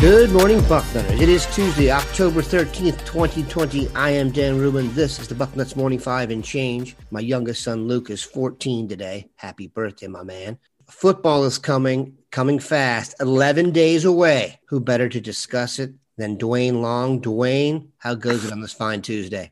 Good 0.00 0.30
morning, 0.30 0.60
Bucknutters. 0.60 1.20
It 1.20 1.28
is 1.28 1.44
Tuesday, 1.54 1.90
October 1.90 2.40
13th, 2.40 3.04
2020. 3.04 3.90
I 3.94 4.08
am 4.08 4.30
Dan 4.30 4.56
Rubin. 4.56 4.90
This 4.94 5.18
is 5.18 5.28
the 5.28 5.34
Bucknuts 5.34 5.76
Morning 5.76 5.98
Five 5.98 6.30
and 6.30 6.42
Change. 6.42 6.96
My 7.10 7.20
youngest 7.20 7.62
son, 7.62 7.86
Luke, 7.86 8.08
is 8.08 8.22
14 8.22 8.88
today. 8.88 9.28
Happy 9.36 9.68
birthday, 9.68 10.06
my 10.06 10.22
man. 10.22 10.56
Football 10.88 11.44
is 11.44 11.58
coming, 11.58 12.14
coming 12.30 12.58
fast, 12.58 13.14
11 13.20 13.72
days 13.72 14.06
away. 14.06 14.58
Who 14.68 14.80
better 14.80 15.06
to 15.06 15.20
discuss 15.20 15.78
it 15.78 15.92
than 16.16 16.38
Dwayne 16.38 16.80
Long? 16.80 17.20
Dwayne, 17.20 17.88
how 17.98 18.14
goes 18.14 18.46
it 18.46 18.52
on 18.52 18.62
this 18.62 18.72
fine 18.72 19.02
Tuesday? 19.02 19.50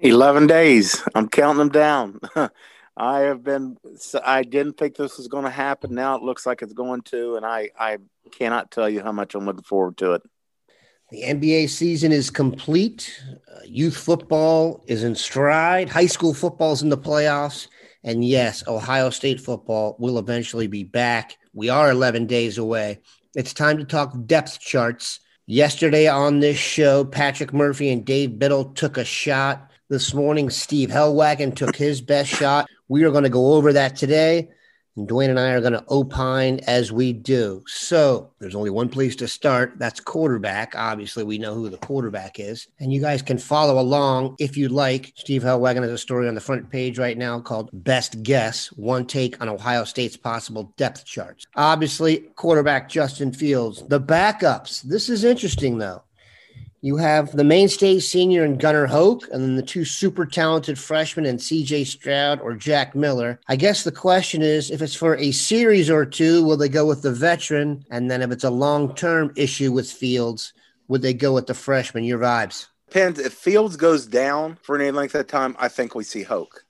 11 0.00 0.48
days. 0.48 1.04
I'm 1.14 1.28
counting 1.28 1.58
them 1.58 1.68
down. 1.68 2.18
I 2.96 3.20
have 3.20 3.44
been, 3.44 3.76
I 4.24 4.42
didn't 4.42 4.76
think 4.76 4.96
this 4.96 5.18
was 5.18 5.28
going 5.28 5.44
to 5.44 5.50
happen. 5.50 5.94
Now 5.94 6.16
it 6.16 6.22
looks 6.24 6.46
like 6.46 6.62
it's 6.62 6.72
going 6.72 7.02
to. 7.02 7.36
And 7.36 7.46
I, 7.46 7.70
I 7.78 7.98
cannot 8.30 8.70
tell 8.70 8.88
you 8.88 9.02
how 9.02 9.12
much 9.12 9.34
I'm 9.34 9.46
looking 9.46 9.62
forward 9.62 9.96
to 9.98 10.14
it. 10.14 10.22
The 11.10 11.22
NBA 11.22 11.68
season 11.68 12.12
is 12.12 12.30
complete. 12.30 13.20
Uh, 13.28 13.60
youth 13.64 13.96
football 13.96 14.84
is 14.86 15.02
in 15.02 15.16
stride. 15.16 15.88
High 15.88 16.06
school 16.06 16.32
football 16.32 16.72
is 16.72 16.82
in 16.82 16.88
the 16.88 16.96
playoffs. 16.96 17.66
And 18.04 18.24
yes, 18.24 18.66
Ohio 18.68 19.10
State 19.10 19.40
football 19.40 19.96
will 19.98 20.18
eventually 20.18 20.68
be 20.68 20.84
back. 20.84 21.36
We 21.52 21.68
are 21.68 21.90
11 21.90 22.26
days 22.26 22.58
away. 22.58 23.00
It's 23.34 23.52
time 23.52 23.78
to 23.78 23.84
talk 23.84 24.14
depth 24.26 24.60
charts. 24.60 25.20
Yesterday 25.46 26.06
on 26.06 26.38
this 26.38 26.56
show, 26.56 27.04
Patrick 27.04 27.52
Murphy 27.52 27.90
and 27.90 28.04
Dave 28.04 28.38
Biddle 28.38 28.66
took 28.66 28.96
a 28.96 29.04
shot. 29.04 29.68
This 29.88 30.14
morning, 30.14 30.48
Steve 30.48 30.90
Helwagen 30.90 31.56
took 31.56 31.74
his 31.74 32.00
best 32.00 32.30
shot. 32.30 32.68
We 32.86 33.02
are 33.02 33.10
going 33.10 33.24
to 33.24 33.30
go 33.30 33.54
over 33.54 33.72
that 33.72 33.96
today. 33.96 34.48
And 34.96 35.08
Dwayne 35.08 35.30
and 35.30 35.38
I 35.38 35.52
are 35.52 35.60
going 35.60 35.72
to 35.72 35.84
opine 35.90 36.60
as 36.66 36.90
we 36.90 37.12
do. 37.12 37.62
So 37.66 38.30
there's 38.38 38.54
only 38.54 38.70
one 38.70 38.88
place 38.88 39.14
to 39.16 39.28
start. 39.28 39.74
That's 39.78 40.00
quarterback. 40.00 40.74
Obviously, 40.76 41.24
we 41.24 41.38
know 41.38 41.54
who 41.54 41.70
the 41.70 41.78
quarterback 41.78 42.40
is. 42.40 42.66
And 42.80 42.92
you 42.92 43.00
guys 43.00 43.22
can 43.22 43.38
follow 43.38 43.80
along 43.80 44.36
if 44.38 44.56
you 44.56 44.68
like. 44.68 45.12
Steve 45.16 45.42
Helwagen 45.42 45.82
has 45.82 45.92
a 45.92 45.98
story 45.98 46.28
on 46.28 46.34
the 46.34 46.40
front 46.40 46.70
page 46.70 46.98
right 46.98 47.16
now 47.16 47.40
called 47.40 47.70
Best 47.72 48.22
Guess 48.22 48.68
One 48.72 49.06
Take 49.06 49.40
on 49.40 49.48
Ohio 49.48 49.84
State's 49.84 50.16
Possible 50.16 50.74
Depth 50.76 51.04
Charts. 51.04 51.46
Obviously, 51.54 52.18
quarterback 52.36 52.88
Justin 52.88 53.32
Fields. 53.32 53.82
The 53.88 54.00
backups. 54.00 54.82
This 54.82 55.08
is 55.08 55.24
interesting, 55.24 55.78
though. 55.78 56.02
You 56.82 56.96
have 56.96 57.32
the 57.32 57.44
mainstay 57.44 57.98
senior 57.98 58.42
and 58.42 58.58
Gunnar 58.58 58.86
Hoak, 58.86 59.28
and 59.30 59.42
then 59.42 59.56
the 59.56 59.62
two 59.62 59.84
super 59.84 60.24
talented 60.24 60.78
freshmen 60.78 61.26
and 61.26 61.38
CJ 61.38 61.86
Stroud 61.86 62.40
or 62.40 62.54
Jack 62.54 62.94
Miller. 62.94 63.38
I 63.48 63.56
guess 63.56 63.84
the 63.84 63.92
question 63.92 64.40
is 64.40 64.70
if 64.70 64.80
it's 64.80 64.94
for 64.94 65.14
a 65.16 65.30
series 65.30 65.90
or 65.90 66.06
two, 66.06 66.42
will 66.42 66.56
they 66.56 66.70
go 66.70 66.86
with 66.86 67.02
the 67.02 67.12
veteran? 67.12 67.84
And 67.90 68.10
then 68.10 68.22
if 68.22 68.30
it's 68.30 68.44
a 68.44 68.50
long 68.50 68.94
term 68.94 69.30
issue 69.36 69.72
with 69.72 69.92
Fields, 69.92 70.54
would 70.88 71.02
they 71.02 71.12
go 71.12 71.34
with 71.34 71.46
the 71.46 71.54
freshman? 71.54 72.04
Your 72.04 72.18
vibes? 72.18 72.68
Depends. 72.88 73.20
If 73.20 73.34
Fields 73.34 73.76
goes 73.76 74.06
down 74.06 74.56
for 74.62 74.74
any 74.74 74.90
length 74.90 75.14
of 75.14 75.26
time, 75.26 75.56
I 75.58 75.68
think 75.68 75.94
we 75.94 76.02
see 76.02 76.22
Hoak. 76.22 76.64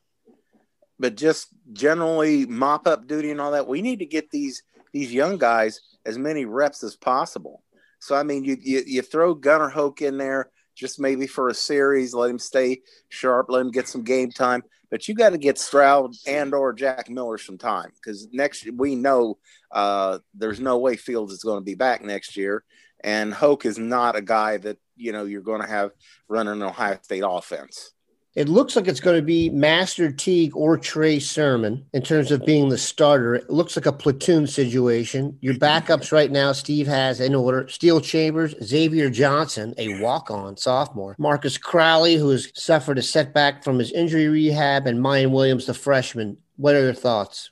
But 0.99 1.17
just 1.17 1.49
generally 1.73 2.47
mop 2.47 2.89
up 2.89 3.07
duty 3.07 3.31
and 3.31 3.41
all 3.41 3.53
that, 3.53 3.69
we 3.69 3.81
need 3.81 4.01
to 4.01 4.07
get 4.07 4.31
these 4.31 4.65
these 4.93 5.13
young 5.13 5.39
guys 5.39 5.81
as 6.05 6.19
many 6.19 6.47
reps 6.47 6.83
as 6.83 6.97
possible. 6.97 7.63
So 8.01 8.17
I 8.17 8.23
mean, 8.23 8.45
you 8.45 8.57
you, 8.61 8.83
you 8.87 9.03
throw 9.03 9.35
Gunnar 9.35 9.69
Hoak 9.69 10.03
in 10.03 10.19
there 10.19 10.51
just 10.75 10.99
maybe 10.99 11.27
for 11.27 11.49
a 11.49 11.55
series, 11.55 12.15
let 12.15 12.31
him 12.31 12.39
stay 12.39 12.81
sharp, 13.11 13.47
let 13.51 13.61
him 13.61 13.71
get 13.71 13.87
some 13.87 14.03
game 14.03 14.31
time. 14.31 14.63
But 14.91 15.07
you 15.07 15.15
got 15.15 15.31
to 15.31 15.39
get 15.39 15.59
Stroud 15.59 16.15
and 16.27 16.53
or 16.53 16.73
Jack 16.73 17.09
Miller 17.09 17.39
some 17.39 17.59
time 17.59 17.91
because 17.95 18.27
next 18.33 18.67
we 18.75 18.97
know 18.97 19.39
uh, 19.71 20.19
there's 20.35 20.59
no 20.59 20.79
way 20.79 20.97
Fields 20.97 21.33
is 21.33 21.45
going 21.45 21.61
to 21.61 21.65
be 21.65 21.77
back 21.77 22.03
next 22.03 22.37
year, 22.37 22.65
and 23.05 23.33
Hoak 23.33 23.67
is 23.67 23.79
not 23.79 24.17
a 24.17 24.23
guy 24.23 24.57
that 24.57 24.79
you 24.97 25.13
know 25.13 25.25
you're 25.25 25.43
going 25.43 25.61
to 25.61 25.69
have 25.69 25.93
running 26.29 26.55
an 26.55 26.63
Ohio 26.63 26.99
State 27.03 27.23
offense. 27.25 27.93
It 28.37 28.49
looks 28.49 28.77
like 28.77 28.87
it's 28.87 29.01
going 29.01 29.17
to 29.17 29.27
be 29.27 29.51
Master 29.51 30.13
Teague 30.13 30.55
or 30.55 30.79
Trey 30.79 31.19
Sermon 31.19 31.85
in 31.93 32.03
terms 32.03 32.31
of 32.31 32.47
being 32.47 32.69
the 32.69 32.79
starter. 32.79 33.35
It 33.35 33.51
looks 33.51 33.77
like 33.77 33.87
a 33.87 33.93
platoon 33.93 34.47
situation. 34.47 35.37
Your 35.41 35.55
backups 35.55 36.13
right 36.13 36.31
now, 36.31 36.53
Steve 36.53 36.87
has 36.87 37.21
in 37.21 37.35
order 37.35 37.67
Steele 37.67 38.01
Chambers, 38.01 38.55
Xavier 38.63 39.11
Johnson, 39.11 39.75
a 39.79 40.01
walk 40.01 40.31
on 40.31 40.57
sophomore, 40.57 41.17
Marcus 41.19 41.59
Crowley, 41.59 42.15
who 42.15 42.29
has 42.31 42.53
suffered 42.55 42.99
a 42.99 43.03
setback 43.03 43.65
from 43.65 43.81
his 43.81 43.91
injury 43.91 44.29
rehab, 44.29 44.87
and 44.87 45.01
Miyan 45.01 45.33
Williams, 45.33 45.67
the 45.67 45.75
freshman. 45.75 46.37
What 46.57 46.77
are 46.77 46.85
your 46.85 46.95
thoughts? 46.95 47.51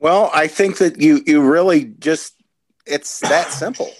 Well, 0.00 0.30
I 0.34 0.48
think 0.48 0.78
that 0.78 1.00
you 1.00 1.22
you 1.24 1.40
really 1.40 1.84
just 2.00 2.34
it's 2.84 3.20
that 3.20 3.52
simple. 3.52 3.90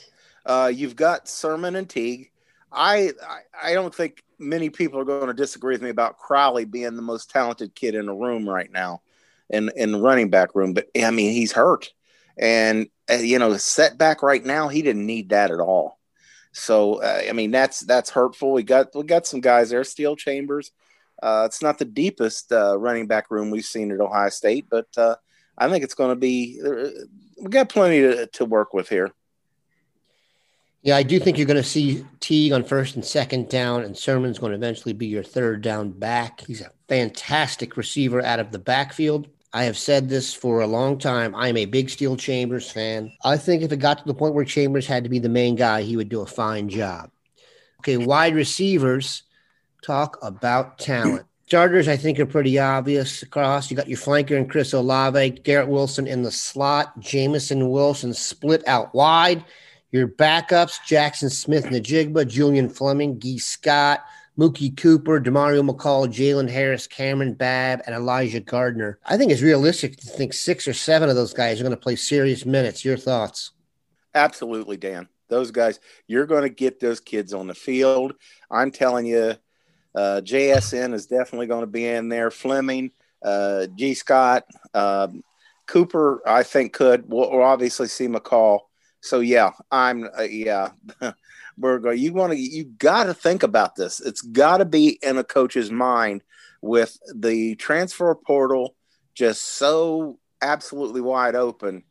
Uh, 0.45 0.73
you've 0.75 0.97
got 0.97 1.29
Sermon 1.29 1.77
and 1.77 1.89
Teague. 1.89 2.31
I, 2.73 3.13
I 3.63 3.75
don't 3.75 3.95
think 3.95 4.23
many 4.39 4.71
people 4.71 5.01
are 5.01 5.05
going 5.05 5.29
to 5.29 5.35
disagree 5.35 5.75
with 5.75 5.83
me 5.83 5.91
about 5.91 6.19
Crowley 6.19 6.65
being 6.65 6.97
the 6.97 7.03
most 7.03 7.31
talented 7.31 7.75
kid 7.75 7.95
in 7.95 8.07
the 8.07 8.15
room 8.15 8.49
right 8.49 8.71
now, 8.71 9.03
in 9.51 9.71
in 9.77 9.93
the 9.93 10.01
running 10.01 10.31
back 10.31 10.55
room. 10.55 10.75
But 10.75 10.89
I 10.97 11.11
mean, 11.11 11.33
he's 11.33 11.53
hurt, 11.53 11.93
and 12.37 12.89
uh, 13.11 13.15
you 13.15 13.39
know, 13.39 13.57
setback 13.57 14.23
right 14.23 14.45
now, 14.45 14.69
he 14.69 14.83
didn't 14.83 15.07
need 15.07 15.31
that 15.31 15.51
at 15.51 15.61
all. 15.61 15.99
So 16.53 17.03
uh, 17.03 17.23
I 17.29 17.33
mean, 17.33 17.51
that's 17.51 17.81
that's 17.81 18.11
hurtful. 18.11 18.53
We 18.53 18.63
got 18.63 18.95
we 18.95 19.05
got 19.05 19.27
some 19.27 19.41
guys 19.41 19.71
there, 19.71 19.85
Steele 19.85 20.17
Chambers. 20.17 20.73
Uh, 21.23 21.45
it's 21.47 21.63
not 21.63 21.79
the 21.79 21.85
deepest 21.85 22.53
uh, 22.53 22.79
running 22.79 23.07
back 23.07 23.31
room 23.31 23.51
we've 23.51 23.65
seen 23.65 23.91
at 23.91 24.01
Ohio 24.01 24.29
State, 24.29 24.67
but 24.71 24.87
uh, 24.99 25.17
I 25.57 25.69
think 25.69 25.85
it's 25.85 25.95
going 25.95 26.11
to 26.11 26.17
be. 26.17 26.61
Uh, 26.65 26.89
we 27.41 27.49
got 27.49 27.69
plenty 27.69 28.01
to, 28.01 28.27
to 28.27 28.45
work 28.45 28.75
with 28.75 28.89
here. 28.89 29.13
Yeah, 30.87 30.97
I 30.97 31.03
do 31.03 31.19
think 31.19 31.37
you're 31.37 31.49
going 31.49 31.57
to 31.57 31.65
see 31.65 32.07
Teague 32.21 32.53
on 32.53 32.63
first 32.63 32.95
and 32.95 33.05
second 33.05 33.49
down, 33.49 33.83
and 33.83 33.99
Sermon's 33.99 34.39
going 34.39 34.53
to 34.53 34.57
eventually 34.57 34.93
be 34.93 35.09
your 35.09 35.25
third 35.25 35.61
down 35.61 35.91
back. 35.91 36.43
He's 36.43 36.61
a 36.61 36.71
fantastic 36.89 37.77
receiver 37.77 38.25
out 38.25 38.39
of 38.39 38.53
the 38.53 38.61
backfield. 38.61 39.27
I 39.53 39.65
have 39.65 39.77
said 39.77 40.09
this 40.09 40.33
for 40.33 40.61
a 40.61 40.67
long 40.69 40.97
time. 40.97 41.35
I 41.35 41.49
am 41.49 41.57
a 41.57 41.65
big 41.65 41.91
Steele 41.91 42.17
Chambers 42.17 42.71
fan. 42.71 43.11
I 43.25 43.37
think 43.37 43.65
if 43.65 43.73
it 43.73 43.79
got 43.79 43.99
to 43.99 44.05
the 44.05 44.15
point 44.15 44.35
where 44.35 44.45
Chambers 44.45 44.87
had 44.87 45.03
to 45.03 45.11
be 45.11 45.19
the 45.19 45.29
main 45.29 45.57
guy, 45.57 45.83
he 45.83 45.97
would 45.97 46.09
do 46.09 46.21
a 46.21 46.27
fine 46.27 46.69
job. 46.69 47.11
Okay, 47.81 47.97
wide 47.97 48.37
receivers, 48.37 49.25
talk 49.83 50.17
about 50.23 50.79
talent. 50.79 51.27
Starters, 51.49 51.89
I 51.89 51.97
think, 51.97 52.21
are 52.21 52.27
pretty 52.27 52.61
obvious 52.61 53.25
across. 53.25 53.73
You 53.73 53.77
got 53.77 53.89
your 53.89 53.99
flanker 53.99 54.37
and 54.37 54.49
Chris 54.49 54.73
Olave, 54.73 55.31
Garrett 55.43 55.69
Wilson 55.69 56.07
in 56.07 56.23
the 56.23 56.31
slot, 56.31 56.97
Jameson 57.01 57.71
Wilson 57.71 58.15
split 58.15 58.63
out 58.69 58.95
wide. 58.95 59.45
Your 59.93 60.09
backups, 60.09 60.79
Jaxon 60.87 61.31
Smith-Njigba, 61.31 62.27
Julian 62.27 62.69
Fleming, 62.69 63.19
Gee 63.21 63.39
Scott, 63.39 64.05
Mookie 64.39 64.77
Cooper, 64.77 65.21
Demario 65.21 65.69
McCall, 65.69 66.07
Jalen 66.07 66.51
Harris, 66.51 66.87
Kamryn 66.87 67.37
Babb, 67.37 67.81
and 67.87 67.95
Elijah 67.95 68.41
Gardner. 68.41 68.99
I 69.07 69.17
think 69.17 69.33
it's 69.33 69.43
realistic 69.43 69.97
to 69.97 70.07
think 70.07 70.35
six 70.35 70.69
or 70.69 70.75
seven 70.75 71.09
of 71.09 71.17
those 71.17 71.33
guys 71.33 71.59
are 71.59 71.65
going 71.65 71.75
to 71.75 71.81
play 71.81 71.97
serious 71.97 72.45
minutes. 72.45 72.85
Your 72.85 72.99
thoughts? 72.99 73.53
Absolutely, 74.15 74.77
Dan. 74.77 75.09
Those 75.29 75.51
guys, 75.51 75.81
you're 76.07 76.27
going 76.27 76.43
to 76.43 76.49
get 76.51 76.81
those 76.81 77.01
kids 77.01 77.33
on 77.33 77.47
the 77.47 77.55
field. 77.55 78.15
I'm 78.51 78.71
telling 78.71 79.07
you, 79.07 79.35
uh, 79.95 80.21
JSN 80.23 80.93
is 80.93 81.07
definitely 81.07 81.47
going 81.47 81.63
to 81.63 81.67
be 81.67 81.87
in 81.87 82.09
there. 82.09 82.31
Fleming, 82.31 82.91
uh, 83.25 83.67
Gee 83.75 83.95
Scott, 83.95 84.45
um, 84.75 85.23
Cooper, 85.67 86.23
I 86.27 86.43
think 86.43 86.75
could. 86.75 87.09
We'll, 87.09 87.31
we'll 87.31 87.43
obviously 87.43 87.89
see 87.89 88.07
McCall 88.07 88.61
so 89.07 89.21
yeah, 89.21 89.51
I'm 89.71 90.09
uh, 90.19 90.23
yeah. 90.23 90.71
Burgo, 91.59 91.91
you 91.91 92.13
want 92.13 92.33
to, 92.33 92.39
you 92.39 92.65
got 92.65 93.05
to 93.05 93.15
think 93.15 93.43
about 93.43 93.77
this. 93.77 94.01
It's 94.01 94.21
got 94.21 94.59
to 94.59 94.65
be 94.65 94.99
in 95.03 95.17
a 95.17 95.25
coach's 95.25 95.71
mind 95.71 96.23
with 96.61 96.99
the 97.15 97.55
transfer 97.57 98.15
portal 98.15 98.77
just 99.15 99.43
so 99.43 100.19
absolutely 100.43 101.01
wide 101.01 101.35
open. 101.35 101.83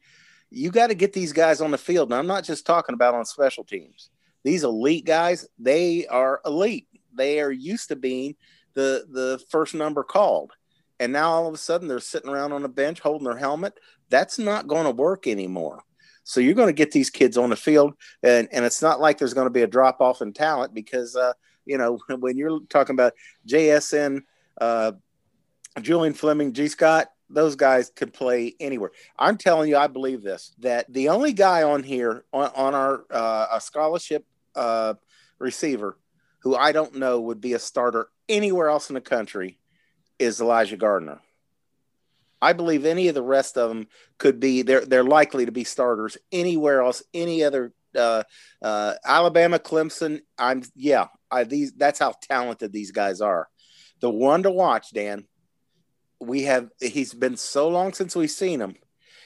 You 0.52 0.70
got 0.70 0.88
to 0.88 0.96
get 0.96 1.14
these 1.14 1.34
guys 1.34 1.62
on 1.62 1.72
the 1.72 1.78
field. 1.78 2.12
And 2.12 2.20
I'm 2.20 2.28
not 2.28 2.44
just 2.44 2.66
talking 2.66 2.94
about 2.94 3.16
on 3.16 3.26
special 3.26 3.64
teams. 3.64 4.10
These 4.44 4.64
elite 4.64 5.06
guys, 5.06 5.48
they 5.58 6.06
are 6.08 6.42
elite. 6.46 6.88
They 7.14 7.42
are 7.42 7.52
used 7.52 7.88
to 7.90 7.96
being 7.96 8.36
the 8.76 9.08
the 9.10 9.44
first 9.50 9.74
number 9.74 10.04
called. 10.04 10.52
And 11.00 11.12
now 11.12 11.32
all 11.32 11.48
of 11.48 11.54
a 11.54 11.58
sudden 11.58 11.88
they're 11.88 12.00
sitting 12.00 12.30
around 12.30 12.52
on 12.52 12.64
a 12.64 12.70
bench 12.70 13.00
holding 13.00 13.26
their 13.26 13.38
helmet. 13.38 13.74
That's 14.10 14.38
not 14.38 14.68
going 14.68 14.84
to 14.84 14.92
work 14.92 15.26
anymore. 15.26 15.82
So 16.26 16.40
you're 16.40 16.56
going 16.56 16.68
to 16.68 16.74
get 16.74 16.92
these 16.92 17.10
kids 17.10 17.38
on 17.38 17.52
the 17.52 17.56
field, 17.56 17.94
and, 18.24 18.50
and 18.52 18.66
it's 18.66 18.82
not 18.82 19.00
like 19.00 19.18
there's 19.18 19.36
going 19.36 19.46
to 19.46 19.52
be 19.52 19.62
a 19.62 19.68
drop 19.68 20.02
off 20.02 20.22
in 20.22 20.34
talent 20.34 20.74
because, 20.74 21.16
uh, 21.16 21.34
you 21.66 21.78
know, 21.78 22.00
when 22.20 22.38
you're 22.38 22.60
talking 22.68 22.96
about 22.96 23.14
JSN, 23.48 24.22
uh, 24.60 24.94
Julian 25.82 26.14
Fleming, 26.14 26.52
Gee 26.52 26.68
Scott, 26.68 27.08
those 27.30 27.56
guys 27.56 27.92
could 27.96 28.14
play 28.14 28.56
anywhere. 28.60 28.92
I'm 29.18 29.38
telling 29.38 29.70
you, 29.70 29.78
I 29.78 29.88
believe 29.88 30.22
this 30.22 30.54
that 30.60 30.92
the 30.92 31.10
only 31.10 31.34
guy 31.34 31.64
on 31.64 31.84
here 31.84 32.24
on, 32.34 32.52
on 32.56 32.76
our 32.76 33.06
uh, 33.10 33.48
a 33.54 33.62
scholarship 33.62 34.26
uh, 34.56 34.96
receiver 35.40 35.98
who 36.40 36.56
I 36.56 36.72
don't 36.72 36.96
know 36.96 37.22
would 37.22 37.42
be 37.42 37.54
a 37.54 37.60
starter 37.60 38.10
anywhere 38.30 38.70
else 38.70 38.90
in 38.90 38.94
the 38.94 39.02
country 39.02 39.60
is 40.20 40.40
Elijah 40.40 40.78
Gardner. 40.78 41.20
I 42.42 42.54
believe 42.54 42.86
any 42.86 43.08
of 43.08 43.16
the 43.16 43.22
rest 43.22 43.58
of 43.58 43.70
them 43.70 43.88
could 44.18 44.40
be 44.40 44.62
they're 44.62 44.86
they're 44.86 45.04
likely 45.04 45.46
to 45.46 45.52
be 45.52 45.64
starters 45.64 46.18
anywhere 46.32 46.82
else, 46.82 47.04
any 47.14 47.44
other 47.44 47.74
uh, 47.96 48.24
uh, 48.62 48.94
Alabama, 49.06 49.60
Clemson. 49.60 50.22
I'm 50.38 50.64
yeah, 50.76 51.08
I, 51.32 51.44
these 51.44 51.74
that's 51.74 52.00
how 52.00 52.14
talented 52.22 52.72
these 52.72 52.92
guys 52.92 53.22
are. 53.22 53.48
The 54.02 54.10
one 54.10 54.44
to 54.44 54.52
watch, 54.52 54.92
Dan. 54.92 55.26
We 56.20 56.44
have 56.44 56.70
he's 56.80 57.14
been 57.14 57.38
so 57.38 57.68
long 57.70 57.94
since 57.94 58.16
we've 58.16 58.32
seen 58.32 58.62
him. 58.62 58.76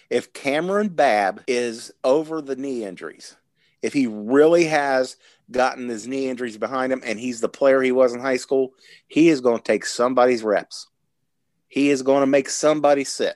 If 0.09 0.33
Kamryn 0.33 0.95
Babb 0.95 1.43
is 1.47 1.91
over 2.03 2.41
the 2.41 2.55
knee 2.55 2.83
injuries, 2.83 3.35
if 3.81 3.93
he 3.93 4.07
really 4.07 4.65
has 4.65 5.17
gotten 5.51 5.87
his 5.87 6.07
knee 6.07 6.29
injuries 6.29 6.57
behind 6.57 6.91
him 6.91 7.01
and 7.05 7.19
he's 7.19 7.41
the 7.41 7.49
player 7.49 7.81
he 7.81 7.91
was 7.91 8.13
in 8.13 8.19
high 8.19 8.37
school, 8.37 8.73
he 9.07 9.29
is 9.29 9.41
going 9.41 9.57
to 9.57 9.63
take 9.63 9.85
somebody's 9.85 10.43
reps. 10.43 10.87
He 11.69 11.89
is 11.89 12.01
going 12.01 12.21
to 12.21 12.27
make 12.27 12.49
somebody 12.49 13.03
sit. 13.05 13.35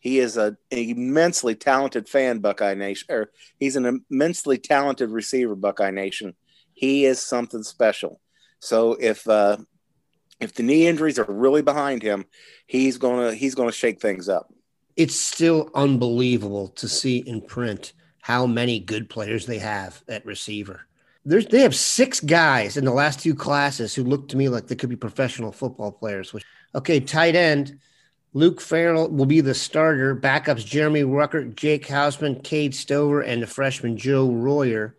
He 0.00 0.18
is 0.18 0.36
an 0.36 0.56
immensely 0.70 1.54
talented 1.54 2.08
fan, 2.08 2.38
Buckeye 2.38 2.74
Nation, 2.74 3.06
or 3.10 3.30
he's 3.58 3.76
an 3.76 4.02
immensely 4.10 4.58
talented 4.58 5.10
receiver, 5.10 5.54
Buckeye 5.54 5.90
Nation. 5.90 6.34
He 6.74 7.06
is 7.06 7.20
something 7.20 7.62
special. 7.62 8.20
So 8.60 8.96
if 9.00 9.26
uh, 9.28 9.58
if 10.40 10.54
the 10.54 10.62
knee 10.62 10.86
injuries 10.86 11.18
are 11.18 11.26
really 11.28 11.62
behind 11.62 12.02
him, 12.02 12.26
he's 12.66 12.98
gonna 12.98 13.34
he's 13.34 13.54
gonna 13.54 13.72
shake 13.72 14.00
things 14.00 14.28
up. 14.28 14.52
It's 14.96 15.18
still 15.18 15.70
unbelievable 15.74 16.68
to 16.68 16.88
see 16.88 17.18
in 17.18 17.40
print 17.42 17.92
how 18.20 18.46
many 18.46 18.80
good 18.80 19.10
players 19.10 19.46
they 19.46 19.58
have 19.58 20.02
at 20.08 20.24
receiver. 20.24 20.86
There's, 21.24 21.46
they 21.46 21.62
have 21.62 21.74
six 21.74 22.20
guys 22.20 22.76
in 22.76 22.84
the 22.84 22.92
last 22.92 23.20
two 23.20 23.34
classes 23.34 23.94
who 23.94 24.04
look 24.04 24.28
to 24.28 24.36
me 24.36 24.48
like 24.48 24.68
they 24.68 24.76
could 24.76 24.88
be 24.88 24.96
professional 24.96 25.50
football 25.50 25.90
players. 25.90 26.32
Which, 26.32 26.44
okay, 26.76 27.00
tight 27.00 27.34
end, 27.34 27.78
Luke 28.34 28.60
Farrell 28.60 29.08
will 29.08 29.26
be 29.26 29.40
the 29.40 29.54
starter. 29.54 30.14
Backups 30.14 30.64
Jeremy 30.64 31.02
Ruckert, 31.02 31.56
Jake 31.56 31.86
Hausmann, 31.86 32.44
Cade 32.44 32.74
Stover, 32.74 33.22
and 33.22 33.42
the 33.42 33.46
freshman 33.46 33.96
Joe 33.96 34.30
Royer. 34.30 34.94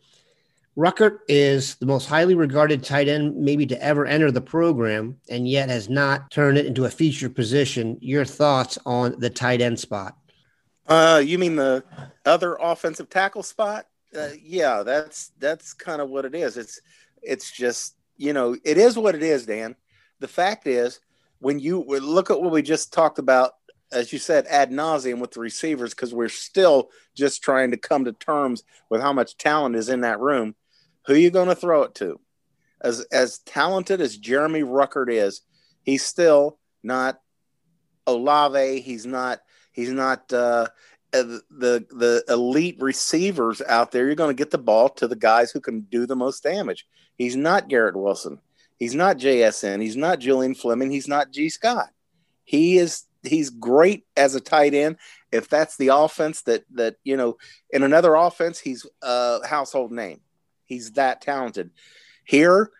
Ruckert 0.75 1.19
is 1.27 1.75
the 1.75 1.85
most 1.85 2.07
highly 2.07 2.35
regarded 2.35 2.83
tight 2.83 3.07
end 3.07 3.35
maybe 3.35 3.65
to 3.68 3.81
ever 3.81 4.06
enter 4.06 4.31
the 4.31 4.41
program, 4.41 5.18
and 5.29 5.47
yet 5.47 5.69
has 5.69 5.88
not 5.89 6.29
turned 6.31 6.57
it 6.57 6.65
into 6.65 6.85
a 6.85 6.89
featured 6.89 7.35
position. 7.35 7.97
Your 8.01 8.25
thoughts 8.25 8.77
on 8.85 9.19
the 9.19 9.29
tight 9.29 9.62
end 9.62 9.79
spot? 9.79 10.18
Uh, 10.88 11.21
you 11.24 11.38
mean 11.38 11.56
the 11.56 11.83
other 12.25 12.57
offensive 12.59 13.09
tackle 13.09 13.44
spot? 13.44 13.85
Uh, 14.15 14.29
yeah, 14.41 14.83
that's 14.83 15.31
that's 15.39 15.74
kind 15.74 16.01
of 16.01 16.09
what 16.09 16.25
it 16.25 16.33
is. 16.33 16.57
It's 16.57 16.79
it's 17.21 17.51
just 17.51 17.95
you 18.15 18.33
know 18.33 18.56
it 18.63 18.77
is 18.77 18.97
what 18.97 19.15
it 19.15 19.24
is, 19.24 19.45
Dan. 19.45 19.75
The 20.19 20.27
fact 20.27 20.65
is, 20.65 21.00
when 21.39 21.60
you 21.60 21.84
look 21.84 22.30
at 22.30 22.42
what 22.42 22.51
we 22.51 22.62
just 22.62 22.94
talked 22.94 23.19
about, 23.19 23.51
as 23.92 24.12
you 24.12 24.19
said, 24.19 24.45
ad 24.48 24.72
nauseum 24.72 25.19
with 25.19 25.31
the 25.31 25.39
receivers, 25.39 25.94
because 25.94 26.13
we're 26.13 26.30
still 26.30 26.89
just 27.16 27.44
trying 27.44 27.72
to 27.72 27.78
come 27.78 28.06
to 28.06 28.13
terms 28.13 28.63
with 28.89 29.01
how 29.01 29.13
much 29.13 29.38
talent 29.38 29.75
is 29.75 29.89
in 29.89 30.01
that 30.01 30.19
room. 30.19 30.56
Who 31.06 31.13
are 31.13 31.18
you 31.18 31.31
going 31.31 31.48
to 31.48 31.56
throw 31.56 31.84
it 31.84 31.95
to? 31.95 32.19
As 32.81 33.01
as 33.12 33.39
talented 33.39 34.01
as 34.01 34.18
Jeremy 34.18 34.62
Ruckert 34.62 35.12
is, 35.12 35.42
he's 35.84 36.04
still 36.04 36.60
not 36.84 37.19
Olave. 38.06 38.81
He's 38.81 39.06
not. 39.06 39.39
He's 39.72 39.89
not. 39.89 40.31
Uh, 40.31 40.68
uh, 41.13 41.24
the 41.50 41.86
the 41.89 42.24
elite 42.28 42.78
receivers 42.80 43.62
out 43.62 43.92
there, 43.92 44.06
you're 44.06 44.16
going 44.16 44.36
to 44.36 44.39
get 44.39 44.51
the 44.51 44.57
ball 44.57 44.89
to 44.89 45.07
the 45.07 45.16
guys 45.16 45.51
who 45.51 45.62
can 45.62 45.81
do 45.81 46.06
the 46.06 46.16
most 46.16 46.44
damage. 46.44 46.86
He's 47.16 47.36
not 47.36 47.69
Garrett 47.69 47.95
Wilson. 47.95 48.39
He's 48.77 48.95
not 48.95 49.18
JSN. 49.18 49.81
He's 49.81 49.95
not 49.95 50.19
Julian 50.19 50.56
Fleming. 50.56 50.91
He's 50.91 51.07
not 51.07 51.31
Gee 51.31 51.50
Scott. 51.50 51.89
He 52.44 52.77
is 52.77 53.03
he's 53.24 53.50
great 53.50 54.06
as 54.15 54.35
a 54.35 54.39
tight 54.41 54.74
end. 54.74 54.97
If 55.31 55.50
that's 55.50 55.77
the 55.77 55.89
offense 55.89 56.41
that 56.44 56.63
that 56.74 56.95
you 57.03 57.18
know, 57.18 57.38
in 57.71 57.83
another 57.83 58.15
offense, 58.15 58.59
he's 58.59 58.85
a 59.01 59.45
household 59.45 59.91
name. 59.91 60.21
He's 60.65 60.94
that 60.94 61.21
talented. 61.21 61.71
Here, 62.24 62.71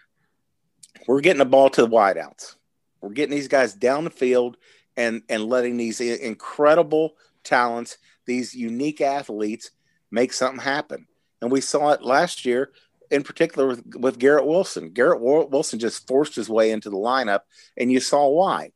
we're 1.08 1.22
getting 1.22 1.40
the 1.40 1.46
ball 1.46 1.70
to 1.72 1.82
the 1.82 1.88
wideouts. 1.88 2.56
We're 3.02 3.10
getting 3.10 3.36
these 3.36 3.48
guys 3.48 3.74
down 3.74 4.04
the 4.04 4.10
field 4.10 4.58
and 4.96 5.24
and 5.30 5.46
letting 5.46 5.78
these 5.78 6.00
incredible 6.00 7.16
talents 7.44 7.98
these 8.28 8.54
unique 8.54 9.02
athletes 9.02 9.72
make 10.12 10.32
something 10.34 10.60
happen. 10.60 11.08
And 11.42 11.52
we 11.52 11.62
saw 11.62 11.92
it 11.92 12.04
last 12.04 12.46
year, 12.46 12.72
in 13.12 13.24
particular 13.24 13.68
with, 13.68 13.84
with 13.96 14.20
Garrett 14.20 14.46
Wilson. 14.46 14.90
Garrett 14.92 15.22
Wilson 15.22 15.80
just 15.80 16.08
forced 16.08 16.36
his 16.36 16.50
way 16.50 16.72
into 16.72 16.90
the 16.90 16.98
lineup, 16.98 17.42
and 17.76 17.92
you 17.92 18.00
saw 18.00 18.28
why. 18.28 18.72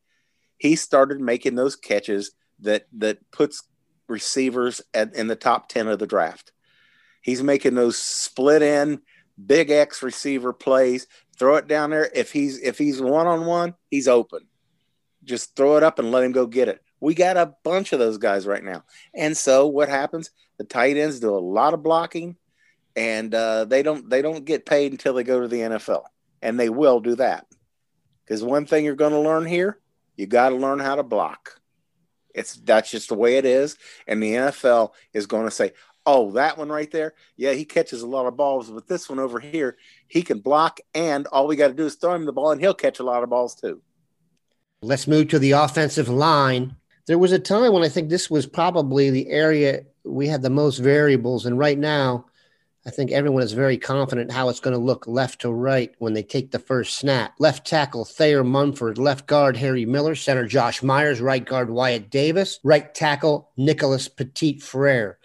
He 0.58 0.76
started 0.76 1.20
making 1.20 1.56
those 1.56 1.76
catches 1.76 2.32
that 2.60 2.88
that 2.98 3.20
puts 3.32 3.64
receivers 4.08 4.82
at, 4.94 5.16
in 5.16 5.28
the 5.28 5.36
top 5.36 5.70
10 5.70 5.88
of 5.88 6.00
the 6.00 6.06
draft. 6.06 6.52
He's 7.22 7.42
making 7.42 7.76
those 7.76 7.98
split 7.98 8.62
in 8.62 9.02
big 9.44 9.72
X 9.72 10.04
receiver 10.04 10.54
plays. 10.54 11.08
Throw 11.38 11.56
it 11.56 11.68
down 11.68 11.90
there. 11.90 12.10
If 12.14 12.32
he's 12.32 12.60
if 12.60 12.78
he's 12.78 13.02
one 13.02 13.28
on 13.28 13.46
one, 13.46 13.76
he's 13.90 14.08
open. 14.08 14.48
Just 15.24 15.56
throw 15.56 15.78
it 15.78 15.84
up 15.84 16.00
and 16.00 16.12
let 16.12 16.24
him 16.24 16.32
go 16.32 16.46
get 16.46 16.68
it. 16.68 16.82
We 17.00 17.16
got 17.16 17.38
a 17.38 17.56
bunch 17.64 17.94
of 17.94 18.00
those 18.00 18.18
guys 18.18 18.46
right 18.46 18.64
now. 18.64 18.84
And 19.16 19.36
so 19.36 19.68
what 19.68 19.90
happens? 19.90 20.30
The 20.58 20.64
tight 20.64 20.98
ends 20.98 21.20
do 21.20 21.36
a 21.36 21.40
lot 21.40 21.74
of 21.74 21.82
blocking 21.82 22.36
and 22.96 23.34
uh, 23.34 23.66
they 23.66 23.84
don't 23.84 24.10
they 24.10 24.22
don't 24.22 24.46
get 24.46 24.66
paid 24.66 24.92
until 24.92 25.14
they 25.14 25.24
go 25.24 25.40
to 25.40 25.48
the 25.48 25.60
NFL. 25.60 26.04
And 26.42 26.60
they 26.60 26.70
will 26.70 27.00
do 27.00 27.16
that. 27.16 27.46
Because 28.26 28.44
one 28.44 28.66
thing 28.66 28.86
you're 28.86 28.96
going 28.96 29.12
to 29.12 29.20
learn 29.20 29.46
here, 29.46 29.80
you 30.16 30.26
got 30.26 30.50
to 30.50 30.56
learn 30.56 30.80
how 30.80 30.96
to 30.96 31.04
block. 31.04 31.60
It's 32.34 32.56
that's 32.56 32.90
just 32.90 33.10
the 33.10 33.16
way 33.16 33.38
it 33.38 33.46
is. 33.46 33.78
And 34.08 34.22
the 34.22 34.34
NFL 34.34 34.92
is 35.14 35.28
going 35.28 35.46
to 35.46 35.52
say, 35.52 35.74
oh, 36.06 36.32
that 36.32 36.58
one 36.58 36.70
right 36.70 36.90
there, 36.90 37.14
yeah, 37.36 37.52
he 37.54 37.66
catches 37.66 38.02
a 38.02 38.08
lot 38.08 38.26
of 38.26 38.38
balls, 38.38 38.72
but 38.72 38.88
this 38.88 39.10
one 39.10 39.20
over 39.20 39.40
here, 39.40 39.78
he 40.08 40.24
can 40.24 40.40
block, 40.40 40.80
and 40.96 41.28
all 41.28 41.46
we 41.46 41.56
got 41.56 41.68
to 41.68 41.74
do 41.74 41.86
is 41.86 41.96
throw 41.96 42.16
him 42.16 42.26
the 42.26 42.34
ball, 42.34 42.52
and 42.52 42.60
he'll 42.60 42.74
catch 42.74 43.00
a 43.00 43.04
lot 43.04 43.22
of 43.22 43.30
balls 43.30 43.54
too. 43.54 43.82
Let's 44.82 45.08
move 45.08 45.28
to 45.28 45.40
the 45.40 45.52
offensive 45.52 46.10
line. 46.10 46.76
There 47.06 47.20
was 47.20 47.32
a 47.32 47.40
time 47.40 47.72
when 47.74 47.84
I 47.84 47.90
think 47.90 48.10
this 48.10 48.32
was 48.32 48.48
probably 48.48 49.12
the 49.12 49.30
area 49.30 49.84
we 50.04 50.28
had 50.28 50.42
the 50.42 50.50
most 50.50 50.78
variables. 50.78 51.46
And 51.46 51.58
right 51.58 51.78
now, 51.78 52.26
I 52.84 52.90
think 52.90 53.12
everyone 53.12 53.44
is 53.44 53.54
very 53.54 53.78
confident 53.78 54.32
how 54.32 54.50
it's 54.50 54.60
going 54.60 54.76
to 54.76 54.84
look 54.84 55.06
left 55.06 55.42
to 55.42 55.52
right 55.52 55.94
when 56.00 56.14
they 56.14 56.24
take 56.24 56.50
the 56.50 56.58
first 56.58 56.98
snap. 56.98 57.36
Left 57.38 57.66
tackle 57.66 58.06
Thayer 58.06 58.44
Munford, 58.44 58.98
left 58.98 59.28
guard 59.28 59.58
Harry 59.58 59.86
Miller, 59.86 60.16
center 60.16 60.48
Josh 60.48 60.82
Myers, 60.82 61.22
right 61.22 61.46
guard 61.46 61.70
Wyatt 61.70 62.10
Davis, 62.10 62.60
right 62.64 62.92
tackle 62.96 63.52
Nicholas 63.56 64.08
Petit 64.08 64.58
Frere. 64.58 65.20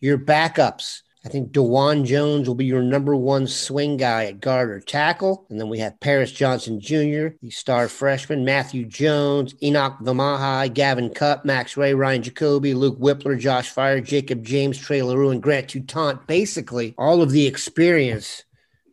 Your 0.00 0.18
backups 0.18 1.00
I 1.28 1.30
think 1.30 1.52
Dawand 1.52 2.06
Jones 2.06 2.48
will 2.48 2.54
be 2.54 2.64
your 2.64 2.80
number 2.80 3.14
one 3.14 3.46
swing 3.46 3.98
guy 3.98 4.24
at 4.24 4.40
guard 4.40 4.70
or 4.70 4.80
tackle. 4.80 5.44
And 5.50 5.60
then 5.60 5.68
we 5.68 5.78
have 5.78 6.00
Paris 6.00 6.32
Johnson 6.32 6.80
Jr., 6.80 7.36
the 7.42 7.50
star 7.50 7.86
freshman, 7.88 8.46
Matthew 8.46 8.86
Jones, 8.86 9.52
Enokk 9.62 10.00
Vimahi, 10.00 10.72
Gavin 10.72 11.10
Cupp, 11.10 11.44
Max 11.44 11.76
Ray, 11.76 11.92
Ryan 11.92 12.22
Jacoby, 12.22 12.72
Luke 12.72 12.98
Wypler, 12.98 13.38
Josh 13.38 13.70
Fryar, 13.74 14.02
Jacob 14.02 14.42
James, 14.42 14.78
Trey 14.78 15.02
Leroux, 15.02 15.28
and 15.28 15.42
Grant 15.42 15.68
Toutant. 15.68 16.26
Basically, 16.26 16.94
all 16.96 17.20
of 17.20 17.30
the 17.30 17.46
experience 17.46 18.44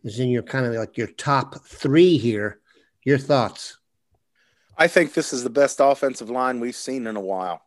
is 0.04 0.20
in 0.20 0.28
your 0.28 0.44
kind 0.44 0.66
of 0.66 0.74
like 0.74 0.98
your 0.98 1.08
top 1.08 1.66
three 1.66 2.18
here. 2.18 2.60
Your 3.06 3.18
thoughts? 3.18 3.78
I 4.78 4.90
think 4.90 5.14
this 5.14 5.32
is 5.32 5.46
the 5.46 5.50
best 5.50 5.80
offensive 5.80 6.30
line 6.30 6.60
we've 6.60 6.76
seen 6.76 7.08
in 7.08 7.16
a 7.16 7.22
while. 7.22 7.62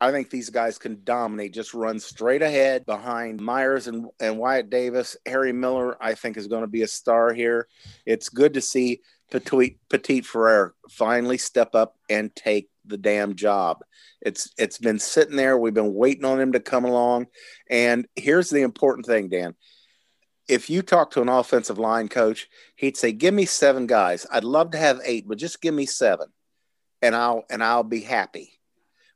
I 0.00 0.12
think 0.12 0.30
these 0.30 0.50
guys 0.50 0.78
can 0.78 1.00
dominate, 1.02 1.52
just 1.52 1.74
run 1.74 1.98
straight 1.98 2.42
ahead 2.42 2.86
behind 2.86 3.40
Myers 3.40 3.88
and, 3.88 4.06
and 4.20 4.38
Wyatt 4.38 4.70
Davis. 4.70 5.16
Harry 5.26 5.52
Miller, 5.52 5.96
I 6.00 6.14
think, 6.14 6.36
is 6.36 6.46
going 6.46 6.60
to 6.60 6.68
be 6.68 6.82
a 6.82 6.88
star 6.88 7.32
here. 7.32 7.66
It's 8.06 8.28
good 8.28 8.54
to 8.54 8.60
see 8.60 9.00
Petit, 9.30 9.78
Petit 9.88 10.20
Frere 10.20 10.74
finally 10.88 11.36
step 11.36 11.74
up 11.74 11.96
and 12.08 12.34
take 12.34 12.70
the 12.84 12.96
damn 12.96 13.34
job. 13.34 13.78
It's 14.20 14.52
it's 14.56 14.78
been 14.78 14.98
sitting 14.98 15.36
there. 15.36 15.58
We've 15.58 15.74
been 15.74 15.94
waiting 15.94 16.24
on 16.24 16.40
him 16.40 16.52
to 16.52 16.60
come 16.60 16.84
along. 16.84 17.26
And 17.68 18.06
here's 18.16 18.50
the 18.50 18.62
important 18.62 19.06
thing, 19.06 19.28
Dan. 19.28 19.54
If 20.48 20.70
you 20.70 20.80
talk 20.80 21.10
to 21.10 21.22
an 21.22 21.28
offensive 21.28 21.78
line 21.78 22.08
coach, 22.08 22.48
he'd 22.76 22.96
say, 22.96 23.12
"Give 23.12 23.34
me 23.34 23.44
seven 23.44 23.86
guys. 23.86 24.26
I'd 24.30 24.44
love 24.44 24.70
to 24.70 24.78
have 24.78 25.00
eight, 25.04 25.28
but 25.28 25.38
just 25.38 25.60
give 25.60 25.74
me 25.74 25.86
seven, 25.86 26.28
and 27.02 27.14
I'll 27.14 27.44
and 27.50 27.62
I'll 27.62 27.84
be 27.84 28.00
happy." 28.00 28.57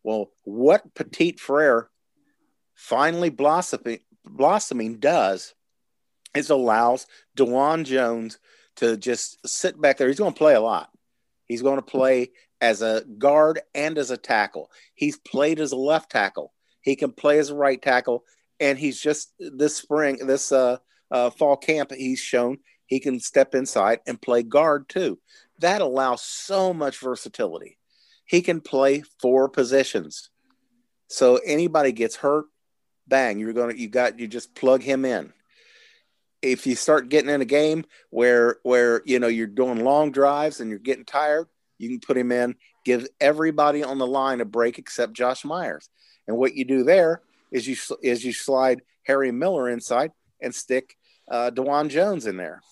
Well, 0.04 0.30
what 0.44 0.94
Petit 0.94 1.32
Frere 1.32 1.88
finally 2.74 3.30
blossoming, 3.30 4.00
blossoming 4.24 4.98
does 4.98 5.54
is 6.34 6.50
allows 6.50 7.06
Dawand 7.36 7.84
Jones 7.84 8.38
to 8.76 8.96
just 8.96 9.46
sit 9.46 9.80
back 9.80 9.98
there. 9.98 10.08
He's 10.08 10.18
going 10.18 10.32
to 10.32 10.38
play 10.38 10.54
a 10.54 10.60
lot. 10.60 10.90
He's 11.46 11.62
going 11.62 11.76
to 11.76 11.82
play 11.82 12.30
as 12.60 12.82
a 12.82 13.04
guard 13.18 13.60
and 13.74 13.98
as 13.98 14.10
a 14.10 14.16
tackle. 14.16 14.70
He's 14.94 15.18
played 15.18 15.60
as 15.60 15.72
a 15.72 15.76
left 15.76 16.10
tackle. 16.10 16.52
He 16.80 16.96
can 16.96 17.12
play 17.12 17.38
as 17.38 17.50
a 17.50 17.54
right 17.54 17.80
tackle, 17.80 18.24
and 18.58 18.78
he's 18.78 19.00
just 19.00 19.32
this 19.38 19.76
spring, 19.76 20.26
this 20.26 20.50
uh, 20.50 20.78
uh, 21.10 21.30
fall 21.30 21.56
camp, 21.56 21.92
he's 21.92 22.18
shown 22.18 22.58
he 22.92 23.00
can 23.00 23.20
step 23.20 23.54
inside 23.54 24.00
and 24.06 24.20
play 24.20 24.42
guard 24.42 24.86
too. 24.86 25.18
That 25.60 25.80
allows 25.80 26.22
so 26.22 26.74
much 26.74 26.98
versatility 26.98 27.78
he 28.24 28.42
can 28.42 28.60
play 28.60 29.02
four 29.20 29.48
positions. 29.48 30.30
So 31.08 31.36
anybody 31.44 31.92
gets 31.92 32.16
hurt, 32.16 32.46
bang, 33.06 33.38
you're 33.38 33.52
going 33.52 33.74
to 33.74 33.80
you 33.80 33.88
got 33.88 34.18
you 34.18 34.26
just 34.26 34.54
plug 34.54 34.82
him 34.82 35.04
in. 35.04 35.32
If 36.40 36.66
you 36.66 36.74
start 36.74 37.08
getting 37.08 37.30
in 37.30 37.40
a 37.40 37.46
game 37.46 37.84
where 38.10 38.56
where 38.62 39.02
you 39.04 39.18
know 39.18 39.28
you're 39.28 39.46
doing 39.46 39.84
long 39.84 40.10
drives 40.10 40.60
and 40.60 40.70
you're 40.70 40.78
getting 40.78 41.04
tired, 41.04 41.48
you 41.78 41.88
can 41.88 42.00
put 42.00 42.16
him 42.16 42.32
in, 42.32 42.56
give 42.84 43.06
everybody 43.20 43.84
on 43.84 43.98
the 43.98 44.06
line 44.06 44.40
a 44.40 44.44
break 44.44 44.78
except 44.78 45.12
Josh 45.12 45.44
Myers. 45.44 45.88
And 46.26 46.36
what 46.36 46.54
you 46.54 46.64
do 46.64 46.84
there 46.84 47.20
is 47.50 47.66
you 47.66 47.76
is 48.02 48.24
you 48.24 48.32
slide 48.32 48.82
Harry 49.04 49.30
Miller 49.30 49.68
inside 49.68 50.12
and 50.40 50.54
stick 50.54 50.96
uh, 51.30 51.50
Dawand 51.50 51.90
Jones 51.90 52.26
in 52.26 52.36
there. 52.36 52.62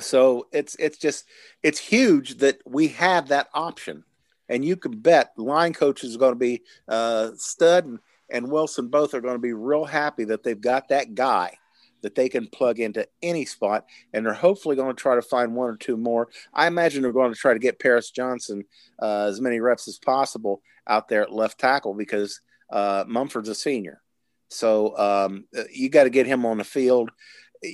So 0.00 0.46
it's 0.52 0.74
it's 0.76 0.98
just 0.98 1.24
it's 1.62 1.78
huge 1.78 2.38
that 2.38 2.60
we 2.66 2.88
have 2.88 3.28
that 3.28 3.48
option 3.52 4.04
and 4.48 4.64
you 4.64 4.76
can 4.76 4.98
bet 4.98 5.32
line 5.36 5.72
coaches 5.72 6.14
are 6.14 6.18
going 6.18 6.32
to 6.32 6.38
be 6.38 6.62
uh, 6.88 7.30
Stud 7.36 7.84
and, 7.84 7.98
and 8.30 8.50
Wilson 8.50 8.88
both 8.88 9.14
are 9.14 9.20
going 9.20 9.34
to 9.34 9.40
be 9.40 9.52
real 9.52 9.84
happy 9.84 10.24
that 10.24 10.42
they've 10.42 10.60
got 10.60 10.88
that 10.88 11.14
guy 11.14 11.58
that 12.02 12.14
they 12.14 12.28
can 12.28 12.46
plug 12.46 12.78
into 12.78 13.06
any 13.22 13.44
spot, 13.44 13.84
and 14.12 14.24
they're 14.24 14.32
hopefully 14.32 14.76
going 14.76 14.94
to 14.94 15.00
try 15.00 15.14
to 15.14 15.22
find 15.22 15.54
one 15.54 15.70
or 15.70 15.76
two 15.76 15.96
more. 15.96 16.28
I 16.54 16.66
imagine 16.66 17.02
they're 17.02 17.12
going 17.12 17.32
to 17.32 17.38
try 17.38 17.52
to 17.52 17.58
get 17.58 17.80
Paris 17.80 18.10
Johnson 18.10 18.64
uh, 19.02 19.24
as 19.24 19.40
many 19.40 19.60
reps 19.60 19.88
as 19.88 19.98
possible 19.98 20.62
out 20.86 21.08
there 21.08 21.22
at 21.22 21.32
left 21.32 21.58
tackle 21.58 21.94
because 21.94 22.40
uh, 22.70 23.04
Munford's 23.08 23.48
a 23.48 23.54
senior. 23.54 24.02
So 24.50 24.96
um, 24.96 25.46
you 25.72 25.88
got 25.88 26.04
to 26.04 26.10
get 26.10 26.26
him 26.26 26.46
on 26.46 26.58
the 26.58 26.64
field. 26.64 27.10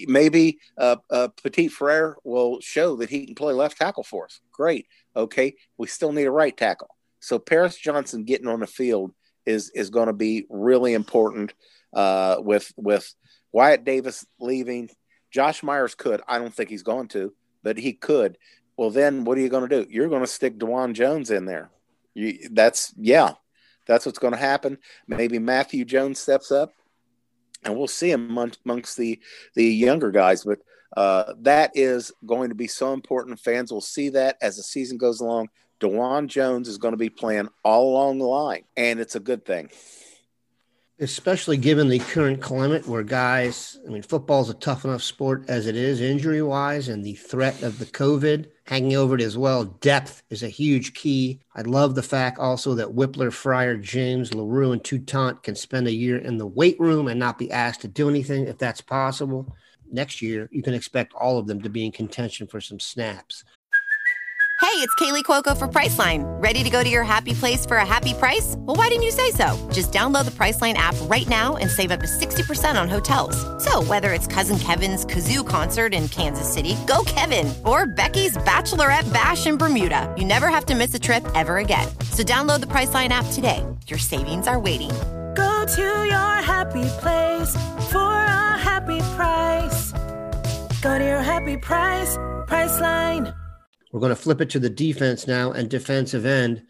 Maybe 0.07 0.61
uh, 0.79 0.97
uh, 1.11 1.29
Petit 1.43 1.69
Frere 1.69 2.17
will 2.25 2.61
show 2.61 2.97
that 2.97 3.11
he 3.11 3.27
can 3.27 3.35
play 3.35 3.53
left 3.53 3.77
tackle 3.79 4.05
for 4.05 4.25
us. 4.25 4.41
Great. 4.51 4.87
Okay, 5.15 5.55
we 5.77 5.87
still 5.87 6.13
need 6.13 6.27
a 6.27 6.31
right 6.31 6.57
tackle. 6.57 6.97
So 7.21 7.39
Paris 7.39 7.77
Johnson 7.77 8.25
getting 8.25 8.49
on 8.49 8.61
the 8.61 8.67
field 8.67 9.13
is 9.47 9.71
is 9.71 9.91
going 9.91 10.07
to 10.07 10.13
be 10.13 10.47
really 10.49 10.95
important. 10.95 11.55
Uh, 11.93 12.37
with 12.39 12.73
with 12.77 13.15
Wyatt 13.53 13.85
Davis 13.85 14.25
leaving, 14.41 14.89
Josh 15.31 15.63
Myers 15.63 15.95
could. 15.95 16.23
I 16.27 16.39
don't 16.39 16.55
think 16.55 16.71
he's 16.71 16.83
going 16.83 17.09
to, 17.09 17.35
but 17.63 17.77
he 17.77 17.93
could. 17.93 18.39
Well, 18.77 18.91
then 18.91 19.25
what 19.25 19.37
are 19.37 19.43
you 19.43 19.51
going 19.51 19.69
to 19.69 19.85
do? 19.85 19.91
You're 19.91 20.09
going 20.09 20.23
to 20.23 20.27
stick 20.27 20.59
Dawand 20.59 20.95
Jones 20.95 21.31
in 21.31 21.45
there. 21.45 21.71
You, 22.15 22.49
that's 22.51 22.95
yeah, 22.97 23.33
that's 23.87 24.07
what's 24.07 24.19
going 24.19 24.33
to 24.33 24.39
happen. 24.39 24.79
Maybe 25.07 25.39
Matthew 25.39 25.85
Jones 25.85 26.19
steps 26.19 26.51
up, 26.51 26.73
and 27.65 27.77
we'll 27.77 27.89
see 27.89 28.11
him 28.11 28.31
amongst 28.31 28.97
the 28.97 29.21
the 29.55 29.65
younger 29.65 30.11
guys. 30.11 30.45
But 30.45 30.61
uh, 30.97 31.35
that 31.41 31.73
is 31.75 32.13
going 32.27 32.51
to 32.51 32.55
be 32.55 32.67
so 32.67 32.93
important. 32.93 33.41
Fans 33.41 33.73
will 33.73 33.81
see 33.81 34.11
that 34.11 34.37
as 34.43 34.57
the 34.57 34.63
season 34.63 34.99
goes 34.99 35.21
along. 35.21 35.49
Dawand 35.81 36.29
Jones 36.29 36.69
is 36.69 36.79
going 36.79 36.93
to 36.93 36.99
be 36.99 37.11
playing 37.11 37.49
all 37.65 37.91
along 37.91 38.19
the 38.19 38.25
line, 38.25 38.65
and 38.77 39.01
it's 39.01 39.17
a 39.17 39.21
good 39.21 39.45
thing. 39.45 39.71
Especially 41.01 41.57
given 41.57 41.89
the 41.89 41.99
current 41.99 42.41
climate 42.41 42.87
where 42.87 43.03
guys, 43.03 43.81
I 43.85 43.91
mean, 43.91 44.03
football 44.03 44.43
is 44.43 44.51
a 44.51 44.55
tough 44.55 44.85
enough 44.85 45.03
sport 45.03 45.47
as 45.49 45.67
it 45.67 45.75
is, 45.75 46.01
injury 46.01 46.43
wise, 46.43 46.87
and 46.87 47.03
the 47.03 47.15
threat 47.15 47.63
of 47.63 47.81
the 47.81 47.87
COVID 47.87 48.47
hanging 48.67 48.95
over 48.95 49.17
it 49.17 49.23
as 49.23 49.37
well. 49.37 49.65
Depth 49.65 50.23
is 50.31 50.45
a 50.45 50.49
huge 50.49 50.95
key. 50.95 51.41
I 51.57 51.63
love 51.63 51.97
the 51.97 52.03
fact 52.05 52.39
also 52.39 52.75
that 52.75 52.95
Wypler, 52.95 53.33
Fryar, 53.33 53.83
James, 53.83 54.33
Leroux, 54.33 54.71
and 54.71 54.85
Toutant 54.85 55.43
can 55.43 55.57
spend 55.57 55.89
a 55.89 55.93
year 55.93 56.19
in 56.19 56.37
the 56.37 56.47
weight 56.47 56.79
room 56.79 57.09
and 57.09 57.19
not 57.19 57.39
be 57.39 57.51
asked 57.51 57.81
to 57.81 57.89
do 57.89 58.09
anything 58.09 58.47
if 58.47 58.59
that's 58.59 58.83
possible 58.83 59.53
next 59.93 60.23
year, 60.23 60.49
you 60.51 60.63
can 60.63 60.75
expect 60.75 61.13
all 61.15 61.39
of 61.39 61.47
them 61.47 61.63
to 61.63 61.69
be 61.69 61.85
in 61.85 61.93
contention 61.93 62.47
for 62.47 62.61
some 62.61 62.81
snaps. 62.81 63.45
Hey, 64.63 64.79
it's 64.79 64.95
Kaley 64.95 65.25
Cuoco 65.25 65.59
for 65.59 65.67
Priceline. 65.67 66.23
Ready 66.41 66.63
to 66.63 66.71
go 66.71 66.85
to 66.85 66.89
your 66.89 67.03
happy 67.03 67.35
place 67.35 67.67
for 67.67 67.79
a 67.79 67.85
happy 67.85 68.15
price? 68.15 68.55
Well, 68.59 68.77
why 68.77 68.89
didn't 68.89 69.03
you 69.03 69.11
say 69.11 69.33
so? 69.33 69.69
Just 69.73 69.91
download 69.91 70.25
the 70.25 70.31
Priceline 70.31 70.75
app 70.75 70.95
right 71.11 71.29
now 71.29 71.57
and 71.57 71.69
save 71.69 71.91
up 71.91 71.99
to 71.99 72.07
60% 72.07 72.81
on 72.81 72.89
hotels. 72.89 73.37
So, 73.63 73.83
whether 73.83 74.13
it's 74.13 74.29
Cousin 74.29 74.61
Kevin's 74.61 75.05
Kazoo 75.05 75.45
concert 75.45 75.93
in 75.93 76.07
Kansas 76.09 76.51
City, 76.51 76.77
go 76.87 77.03
Kevin, 77.07 77.53
or 77.67 77.87
Becky's 77.87 78.37
Bachelorette 78.37 79.13
Bash 79.13 79.47
in 79.49 79.57
Bermuda, 79.57 80.15
you 80.17 80.25
never 80.25 80.47
have 80.47 80.65
to 80.67 80.77
miss 80.77 80.95
a 80.95 80.99
trip 80.99 81.27
ever 81.35 81.57
again. 81.59 81.89
So, 82.13 82.23
download 82.23 82.61
the 82.61 82.67
Priceline 82.67 83.09
app 83.09 83.27
today. 83.33 83.67
Your 83.89 83.99
savings 83.99 84.47
are 84.47 84.61
waiting. 84.61 84.91
Go 85.35 85.65
to 85.75 86.07
your 86.07 86.35
happy 86.41 86.85
place 87.01 87.51
for 87.91 87.99
a 87.99 88.12
happy 88.73 89.01
price. 89.17 89.93
Go 90.81 90.99
to 90.99 91.05
your 91.05 91.21
happy 91.21 91.59
price, 91.59 92.17
Priceline. 92.49 93.35
We're 93.93 94.01
going 94.01 94.17
to 94.17 94.17
flip 94.17 94.41
it 94.41 94.49
to 94.51 94.59
the 94.59 94.71
defense 94.71 95.27
now 95.27 95.53
and 95.53 95.69
defensive 95.69 96.25
end. 96.25 96.63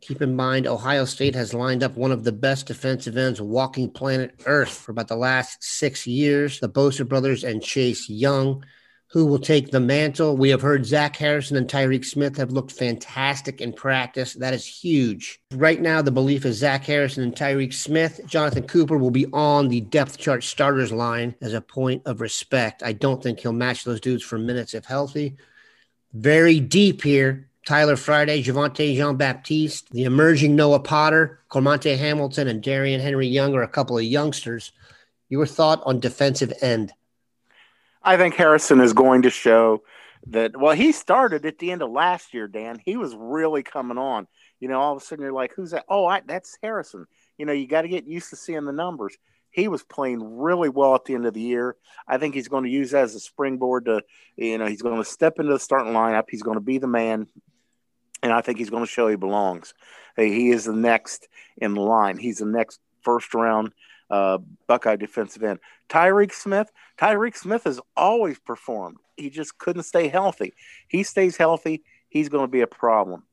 Keep 0.00 0.22
in 0.22 0.36
mind, 0.36 0.68
Ohio 0.68 1.04
State 1.04 1.34
has 1.34 1.52
lined 1.52 1.82
up 1.82 1.96
one 1.96 2.12
of 2.12 2.22
the 2.22 2.30
best 2.30 2.66
defensive 2.66 3.16
ends 3.16 3.40
walking 3.40 3.90
planet 3.90 4.40
Earth 4.46 4.70
for 4.70 4.92
about 4.92 5.08
the 5.08 5.16
last 5.16 5.60
six 5.60 6.06
years. 6.06 6.60
The 6.60 6.68
Bosa 6.68 7.06
brothers 7.08 7.42
and 7.42 7.60
Chase 7.60 8.08
Young 8.08 8.64
who 9.10 9.24
will 9.24 9.38
take 9.38 9.70
the 9.70 9.80
mantle. 9.80 10.36
We 10.36 10.50
have 10.50 10.60
heard 10.60 10.84
Zach 10.84 11.16
Harrison 11.16 11.56
and 11.56 11.66
Tyreke 11.66 12.04
Smith 12.04 12.36
have 12.36 12.52
looked 12.52 12.72
fantastic 12.72 13.60
in 13.60 13.72
practice. 13.72 14.34
That 14.34 14.52
is 14.52 14.66
huge. 14.66 15.40
Right 15.52 15.80
now, 15.80 16.02
the 16.02 16.10
belief 16.10 16.44
is 16.44 16.58
Zach 16.58 16.84
Harrison 16.84 17.22
and 17.22 17.34
Tyreke 17.34 17.72
Smith. 17.72 18.20
Jonathan 18.26 18.66
Cooper 18.66 18.98
will 18.98 19.10
be 19.10 19.26
on 19.32 19.68
the 19.68 19.80
depth 19.80 20.18
chart 20.18 20.44
starters 20.44 20.92
line 20.92 21.34
as 21.40 21.54
a 21.54 21.62
point 21.62 22.02
of 22.04 22.20
respect. 22.20 22.82
I 22.82 22.92
don't 22.92 23.22
think 23.22 23.40
he'll 23.40 23.52
match 23.52 23.84
those 23.84 24.00
dudes 24.00 24.22
for 24.22 24.38
minutes 24.38 24.74
if 24.74 24.84
healthy. 24.84 25.36
Very 26.12 26.60
deep 26.60 27.02
here. 27.02 27.48
Tyler 27.66 27.96
Friday, 27.96 28.42
Javontae 28.42 28.96
Jean 28.96 29.16
Baptiste, 29.16 29.90
the 29.90 30.04
emerging 30.04 30.56
Noah 30.56 30.80
Potter, 30.80 31.40
Cormontae 31.50 31.98
Hamilton, 31.98 32.48
and 32.48 32.62
Darrion 32.62 33.00
Henry 33.00 33.26
Young 33.26 33.54
are 33.54 33.62
a 33.62 33.68
couple 33.68 33.98
of 33.98 34.04
youngsters. 34.04 34.72
Your 35.28 35.44
thought 35.44 35.82
on 35.84 36.00
defensive 36.00 36.52
end? 36.62 36.92
I 38.08 38.16
think 38.16 38.36
Harrison 38.36 38.80
is 38.80 38.94
going 38.94 39.22
to 39.22 39.30
show 39.30 39.82
that. 40.28 40.56
Well, 40.58 40.74
he 40.74 40.92
started 40.92 41.44
at 41.44 41.58
the 41.58 41.70
end 41.70 41.82
of 41.82 41.90
last 41.90 42.32
year, 42.32 42.48
Dan. 42.48 42.80
He 42.82 42.96
was 42.96 43.14
really 43.14 43.62
coming 43.62 43.98
on. 43.98 44.26
You 44.60 44.68
know, 44.68 44.80
all 44.80 44.96
of 44.96 45.02
a 45.02 45.04
sudden 45.04 45.24
you're 45.24 45.32
like, 45.34 45.52
who's 45.54 45.72
that? 45.72 45.84
Oh, 45.90 46.06
I, 46.06 46.22
that's 46.24 46.56
Harrison. 46.62 47.04
You 47.36 47.44
know, 47.44 47.52
you 47.52 47.66
got 47.66 47.82
to 47.82 47.88
get 47.88 48.06
used 48.06 48.30
to 48.30 48.36
seeing 48.36 48.64
the 48.64 48.72
numbers. 48.72 49.14
He 49.50 49.68
was 49.68 49.82
playing 49.82 50.38
really 50.38 50.70
well 50.70 50.94
at 50.94 51.04
the 51.04 51.16
end 51.16 51.26
of 51.26 51.34
the 51.34 51.42
year. 51.42 51.76
I 52.06 52.16
think 52.16 52.34
he's 52.34 52.48
going 52.48 52.64
to 52.64 52.70
use 52.70 52.92
that 52.92 53.04
as 53.04 53.14
a 53.14 53.20
springboard 53.20 53.84
to, 53.84 54.00
you 54.36 54.56
know, 54.56 54.66
he's 54.66 54.80
going 54.80 54.96
to 54.96 55.04
step 55.04 55.38
into 55.38 55.52
the 55.52 55.58
starting 55.58 55.92
lineup. 55.92 56.24
He's 56.30 56.42
going 56.42 56.56
to 56.56 56.64
be 56.64 56.78
the 56.78 56.86
man. 56.86 57.26
And 58.22 58.32
I 58.32 58.40
think 58.40 58.56
he's 58.56 58.70
going 58.70 58.84
to 58.84 58.90
show 58.90 59.08
he 59.08 59.16
belongs. 59.16 59.74
Hey, 60.16 60.32
he 60.32 60.48
is 60.50 60.64
the 60.64 60.72
next 60.72 61.28
in 61.58 61.74
line. 61.74 62.16
He's 62.16 62.38
the 62.38 62.46
next 62.46 62.80
first 63.02 63.34
round 63.34 63.74
uh, 64.10 64.38
Buckeye 64.66 64.96
defensive 64.96 65.42
end. 65.42 65.58
Tyreke 65.88 66.32
Smith, 66.32 66.70
Tyreke 66.98 67.36
Smith 67.36 67.64
has 67.64 67.80
always 67.96 68.38
performed. 68.38 68.98
He 69.16 69.30
just 69.30 69.58
couldn't 69.58 69.82
stay 69.82 70.08
healthy. 70.08 70.54
He 70.88 71.02
stays 71.02 71.36
healthy, 71.36 71.82
he's 72.08 72.28
going 72.28 72.44
to 72.44 72.50
be 72.50 72.60
a 72.60 72.66
problem. 72.66 73.24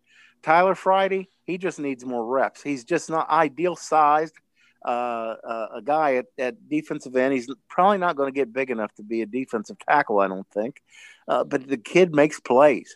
Tyler 0.43 0.75
Friday, 0.75 1.29
he 1.43 1.57
just 1.57 1.79
needs 1.79 2.05
more 2.05 2.25
reps. 2.25 2.61
He's 2.61 2.83
just 2.83 3.09
not 3.09 3.29
ideal 3.29 3.75
sized. 3.75 4.35
Uh, 4.83 5.35
uh, 5.43 5.67
a 5.77 5.81
guy 5.81 6.17
at, 6.17 6.25
at, 6.37 6.69
defensive 6.69 7.15
end. 7.15 7.33
He's 7.33 7.49
probably 7.67 7.97
not 7.97 8.15
going 8.15 8.31
to 8.31 8.35
get 8.35 8.53
big 8.53 8.69
enough 8.69 8.93
to 8.95 9.03
be 9.03 9.23
a 9.23 9.25
defensive 9.25 9.77
tackle, 9.79 10.19
I 10.19 10.27
don't 10.27 10.47
think. 10.51 10.83
Uh, 11.27 11.43
but 11.43 11.67
the 11.67 11.77
kid 11.77 12.13
makes 12.13 12.39
plays. 12.39 12.95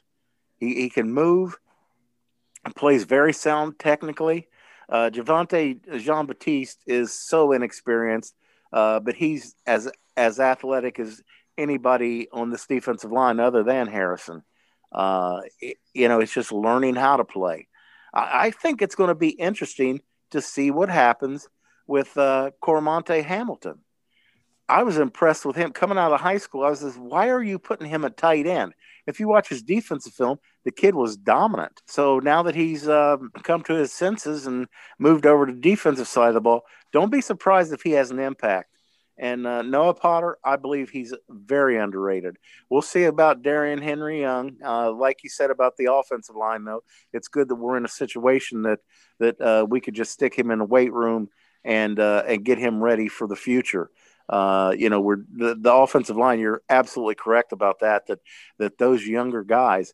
He, 0.60 0.76
he 0.76 0.90
can 0.92 1.12
move, 1.12 1.58
and 2.64 2.76
plays 2.76 3.06
very 3.06 3.34
sound 3.34 3.80
technically. 3.80 4.48
Uh, 4.90 5.10
Javontae 5.12 6.02
Jean 6.02 6.26
Baptiste 6.26 6.80
is 6.88 7.14
so 7.14 7.52
inexperienced, 7.52 8.36
uh, 8.74 9.00
but 9.00 9.16
he's 9.16 9.56
as 9.68 9.90
as 10.18 10.40
athletic 10.40 11.00
as 11.00 11.22
anybody 11.58 12.28
on 12.32 12.50
this 12.50 12.66
defensive 12.66 13.12
line 13.12 13.40
other 13.40 13.64
than 13.64 13.88
Harrison. 13.88 14.44
Uh, 14.92 15.42
it, 15.60 15.78
you 15.94 16.08
know, 16.08 16.20
it's 16.20 16.34
just 16.34 16.52
learning 16.52 16.96
how 16.96 17.18
to 17.18 17.24
play. 17.24 17.68
I, 18.14 18.48
I 18.48 18.52
think 18.52 18.82
it's 18.82 18.96
going 18.96 19.10
to 19.10 19.16
be 19.16 19.30
interesting 19.30 20.02
to 20.32 20.42
see 20.42 20.72
what 20.72 20.90
happens 20.90 21.48
with 21.86 22.18
uh, 22.18 22.52
Cormontae 22.64 23.24
Hamilton. 23.24 23.80
I 24.68 24.84
was 24.84 25.00
impressed 25.00 25.46
with 25.46 25.56
him 25.56 25.72
coming 25.72 25.98
out 25.98 26.14
of 26.14 26.22
high 26.22 26.38
school. 26.38 26.64
I 26.64 26.70
was 26.70 26.82
just, 26.82 26.98
why 26.98 27.30
are 27.30 27.42
you 27.42 27.58
putting 27.58 27.88
him 27.88 28.06
at 28.06 28.18
tight 28.18 28.46
end? 28.46 28.74
If 29.08 29.20
you 29.20 29.28
watch 29.28 29.50
his 29.50 29.64
defensive 29.64 30.14
film, 30.14 30.38
the 30.66 30.72
kid 30.72 30.96
was 30.96 31.18
dominant. 31.18 31.82
So 31.88 32.20
now 32.20 32.44
that 32.44 32.56
he's 32.56 32.88
uh, 32.88 33.18
come 33.44 33.64
to 33.64 33.74
his 33.74 33.92
senses 33.92 34.46
and 34.46 34.68
moved 34.98 35.26
over 35.26 35.46
to 35.46 35.54
defensive 35.54 36.08
side 36.08 36.30
of 36.30 36.34
the 36.34 36.42
ball, 36.42 36.64
don't 36.92 37.12
be 37.12 37.22
surprised 37.22 37.74
if 37.74 37.82
he 37.82 37.92
has 37.92 38.12
an 38.12 38.20
impact. 38.20 38.70
And 39.20 39.46
uh, 39.46 39.64
Noah 39.64 39.94
Potter, 39.96 40.38
I 40.46 40.56
believe 40.56 40.90
he's 40.90 41.14
very 41.30 41.78
underrated. 41.78 42.38
We'll 42.70 42.82
see 42.82 43.04
about 43.04 43.42
Darrion 43.42 43.82
Henry 43.82 44.22
Young. 44.22 44.56
Uh, 44.64 44.94
like 44.94 45.24
you 45.24 45.30
said 45.30 45.52
about 45.52 45.76
the 45.76 45.92
offensive 45.94 46.38
line, 46.38 46.64
though, 46.64 46.84
it's 47.12 47.28
good 47.28 47.50
that 47.50 47.56
we're 47.56 47.76
in 47.76 47.84
a 47.84 47.90
situation 47.90 48.62
that 48.64 48.80
that 49.20 49.42
uh, 49.42 49.66
we 49.70 49.82
could 49.82 49.94
just 49.94 50.14
stick 50.14 50.34
him 50.34 50.52
in 50.52 50.62
a 50.62 50.66
weight 50.66 50.94
room 50.94 51.28
and 51.66 52.00
uh, 52.00 52.24
and 52.28 52.46
get 52.46 52.58
him 52.58 52.82
ready 52.82 53.10
for 53.10 53.28
the 53.28 53.36
future. 53.36 53.92
Uh, 54.30 54.74
you 54.78 54.90
know, 54.90 55.02
we're 55.02 55.24
the, 55.36 55.56
the 55.60 55.74
offensive 55.74 56.16
line. 56.16 56.40
You're 56.40 56.62
absolutely 56.70 57.16
correct 57.16 57.52
about 57.52 57.80
that. 57.80 58.08
That 58.08 58.20
that 58.58 58.78
those 58.78 59.06
younger 59.06 59.44
guys, 59.44 59.94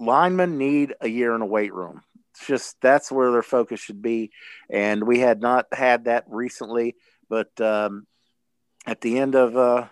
linemen 0.00 0.58
need 0.58 0.94
a 1.00 1.08
year 1.08 1.34
in 1.34 1.42
a 1.42 1.46
weight 1.46 1.72
room. 1.74 2.02
It's 2.30 2.46
just 2.46 2.76
that's 2.80 3.12
where 3.12 3.30
their 3.30 3.42
focus 3.42 3.80
should 3.80 4.02
be, 4.02 4.30
and 4.70 5.06
we 5.06 5.20
had 5.20 5.40
not 5.40 5.66
had 5.72 6.06
that 6.06 6.24
recently. 6.28 6.96
But 7.28 7.60
um, 7.60 8.06
at 8.86 9.00
the 9.00 9.18
end 9.18 9.34
of 9.34 9.56
uh, 9.56 9.88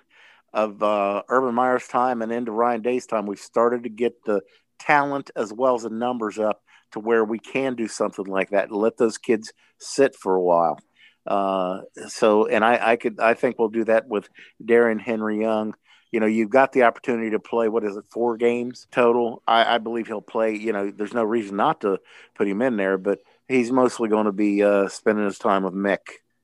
of 0.53 0.83
uh, 0.83 1.23
Urban 1.29 1.55
Meyer's 1.55 1.87
time 1.87 2.23
and 2.23 2.33
into 2.33 2.53
Ryan 2.53 2.83
Day's 2.83 3.07
time, 3.07 3.27
we've 3.27 3.39
started 3.39 3.85
to 3.85 3.91
get 3.91 4.25
the 4.25 4.43
talent 4.79 5.31
as 5.37 5.53
well 5.53 5.75
as 5.75 5.83
the 5.83 5.91
numbers 5.91 6.39
up 6.39 6.63
to 6.93 7.01
where 7.01 7.25
we 7.25 7.39
can 7.39 7.75
do 7.75 7.87
something 7.87 8.25
like 8.25 8.51
that 8.51 8.69
and 8.69 8.79
let 8.79 8.97
those 8.97 9.19
kids 9.19 9.53
sit 9.79 10.17
for 10.17 10.35
a 10.35 10.43
while. 10.43 10.79
Uh, 11.27 11.81
so, 12.07 12.47
and 12.47 12.65
I, 12.65 12.93
I 12.93 12.97
could, 12.97 13.21
I 13.21 13.35
think 13.35 13.59
we'll 13.59 13.69
do 13.69 13.85
that 13.85 14.09
with 14.09 14.29
Darrion 14.65 14.99
Henry 14.99 15.41
Young. 15.41 15.75
You 16.11 16.21
know, 16.21 16.27
you've 16.27 16.51
got 16.51 16.73
the 16.73 16.85
opportunity 16.85 17.31
to 17.31 17.39
play. 17.39 17.69
What 17.69 17.85
is 17.85 17.97
it, 17.97 18.05
four 18.11 18.37
games 18.37 18.87
total? 18.91 19.43
I, 19.47 19.75
I 19.75 19.79
believe 19.79 20.07
he'll 20.07 20.21
play. 20.23 20.55
You 20.55 20.73
know, 20.73 20.91
there's 20.91 21.15
no 21.15 21.25
reason 21.25 21.57
not 21.57 21.83
to 21.83 21.99
put 22.35 22.49
him 22.49 22.63
in 22.63 22.77
there, 22.77 22.97
but 22.99 23.21
he's 23.47 23.71
mostly 23.71 24.09
going 24.09 24.27
to 24.27 24.33
be 24.33 24.63
uh, 24.63 24.89
spending 24.89 25.25
his 25.25 25.39
time 25.39 25.65
with 25.65 25.75
Mick 25.75 25.99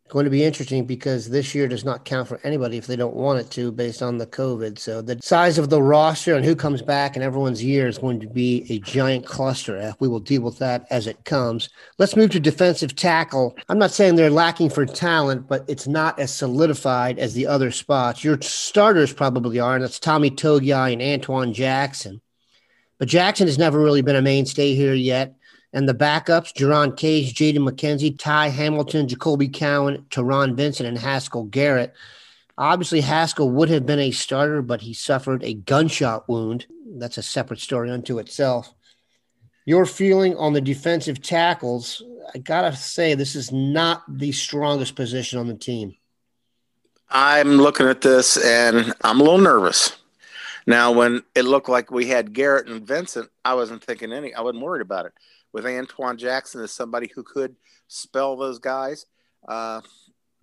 going 0.09 0.25
to 0.25 0.31
be 0.31 0.45
interesting 0.45 0.85
because 0.85 1.31
this 1.31 1.55
year 1.55 1.67
does 1.67 1.85
not 1.85 2.05
count 2.05 2.29
for 2.29 2.39
anybody 2.45 2.77
if 2.77 2.87
they 2.87 2.95
don't 2.95 3.17
want 3.17 3.41
it 3.41 3.51
to 3.51 3.73
based 3.73 4.03
on 4.03 4.19
the 4.19 4.27
COVID. 4.27 4.79
So 4.79 5.01
the 5.01 5.19
size 5.23 5.57
of 5.57 5.71
the 5.71 5.83
roster 5.83 6.35
and 6.35 6.45
who 6.45 6.55
comes 6.55 6.83
back 6.83 7.17
in 7.17 7.23
everyone's 7.23 7.65
year 7.65 7.89
is 7.89 7.97
going 7.97 8.21
to 8.21 8.27
be 8.27 8.67
a 8.69 8.79
giant 8.81 9.25
cluster. 9.25 9.95
We 10.01 10.09
will 10.09 10.21
deal 10.21 10.43
with 10.43 10.59
that 10.59 10.87
as 10.91 11.07
it 11.07 11.25
comes. 11.25 11.71
Let's 11.99 12.17
move 12.17 12.31
to 12.33 12.41
defensive 12.41 12.95
tackle. 12.95 13.57
I'm 13.71 13.79
not 13.79 13.93
saying 13.93 14.17
they're 14.17 14.29
lacking 14.29 14.71
for 14.71 14.85
talent, 14.85 15.49
but 15.49 15.65
it's 15.69 15.89
not 15.89 16.19
as 16.19 16.35
solidified 16.35 17.19
as 17.19 17.33
the 17.33 17.47
other 17.47 17.71
spots. 17.71 18.23
Your 18.23 18.41
starters 18.43 19.13
probably 19.13 19.59
are, 19.59 19.75
and 19.75 19.83
that's 19.83 19.99
Tommy 19.99 20.31
Togiai 20.31 20.93
and 20.93 21.01
Antwuan 21.23 21.55
Jackson. 21.55 22.21
But 22.99 23.09
Jackson 23.09 23.47
has 23.47 23.59
never 23.59 23.81
really 23.81 24.03
been 24.03 24.17
a 24.17 24.23
mainstay 24.23 24.75
here 24.75 24.95
yet. 24.95 25.35
And 25.75 25.89
the 25.89 25.95
backups, 25.95 26.55
Jerron 26.55 26.97
Cage, 26.97 27.35
Jaden 27.35 27.69
McKenzie, 27.69 28.17
Ty 28.17 28.49
Hamilton, 28.49 29.09
Jacolbe 29.09 29.53
Cowan, 29.53 30.07
Taron 30.09 30.55
Vincent, 30.55 30.89
and 30.89 30.97
Haskell 30.97 31.45
Garrett. 31.45 31.93
Obviously, 32.57 33.01
Haskell 33.01 33.51
would 33.51 33.69
have 33.69 33.85
been 33.85 33.99
a 33.99 34.13
starter, 34.13 34.63
but 34.63 34.83
he 34.83 34.95
suffered 34.95 35.43
a 35.43 35.55
gunshot 35.55 36.29
wound. 36.29 36.67
That's 36.87 37.19
a 37.19 37.23
separate 37.25 37.59
story 37.59 37.91
unto 37.91 38.21
itself. 38.21 38.73
Your 39.67 39.85
feeling 39.85 40.37
on 40.37 40.53
the 40.53 40.61
defensive 40.61 41.21
tackles, 41.21 42.01
I 42.33 42.39
got 42.39 42.71
to 42.71 42.77
say, 42.77 43.15
this 43.15 43.35
is 43.35 43.51
not 43.51 44.05
the 44.09 44.31
strongest 44.31 44.95
position 44.95 45.41
on 45.41 45.49
the 45.49 45.55
team. 45.55 45.97
I'm 47.11 47.57
looking 47.57 47.89
at 47.89 48.01
this 48.01 48.37
and 48.37 48.95
I'm 49.03 49.21
a 49.21 49.25
little 49.25 49.39
nervous. 49.39 49.97
Now, 50.69 50.93
when 50.93 51.25
it 51.35 51.43
looked 51.43 51.69
like 51.69 51.91
we 51.91 52.07
had 52.07 52.33
Garrett 52.33 52.69
and 52.69 52.87
Vincent, 52.87 53.29
I 53.45 53.55
wasn't 53.55 53.83
thinking 53.83 54.13
any, 54.13 54.33
I 54.33 54.41
wasn't 54.41 54.63
worried 54.63 54.83
about 54.83 55.07
it 55.07 55.13
with 55.55 55.65
Antwuan 55.65 56.17
Jackson 56.17 56.61
as 56.61 56.73
somebody 56.73 57.11
who 57.15 57.23
could 57.23 57.55
spell 57.87 58.37
those 58.37 58.59
guys. 58.59 59.07
Uh, 59.47 59.81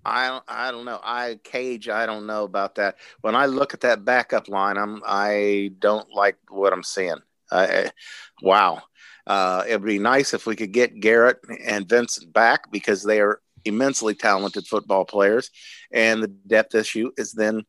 I 0.04 0.30
don't, 0.30 0.44
I 0.48 0.72
don't 0.72 0.86
know. 0.86 1.00
I 1.04 1.38
cage. 1.44 1.90
I 1.90 2.08
don't 2.08 2.26
know 2.26 2.46
about 2.46 2.76
that. 2.76 2.96
When 3.20 3.36
I 3.36 3.46
look 3.46 3.76
at 3.76 3.82
that 3.82 4.06
backup 4.06 4.48
line, 4.48 4.78
I'm 4.78 5.04
I 5.06 5.74
don't 5.78 6.10
like 6.16 6.38
what 6.50 6.74
I'm 6.74 6.82
seeing. 6.82 7.20
I, 7.52 7.92
wow. 8.42 8.82
Uh, 9.28 9.64
it 9.68 9.74
would 9.80 9.86
be 9.86 10.00
nice 10.00 10.34
if 10.34 10.48
we 10.48 10.56
could 10.56 10.72
get 10.72 11.00
Garrett 11.00 11.38
and 11.64 11.88
Vincent 11.88 12.34
back 12.34 12.72
because 12.72 13.04
they 13.04 13.20
are 13.20 13.42
immensely 13.66 14.16
talented 14.16 14.66
football 14.66 15.06
players, 15.06 15.52
and 15.92 16.24
the 16.24 16.28
depth 16.28 16.74
issue 16.74 17.12
is 17.18 17.34
then 17.34 17.64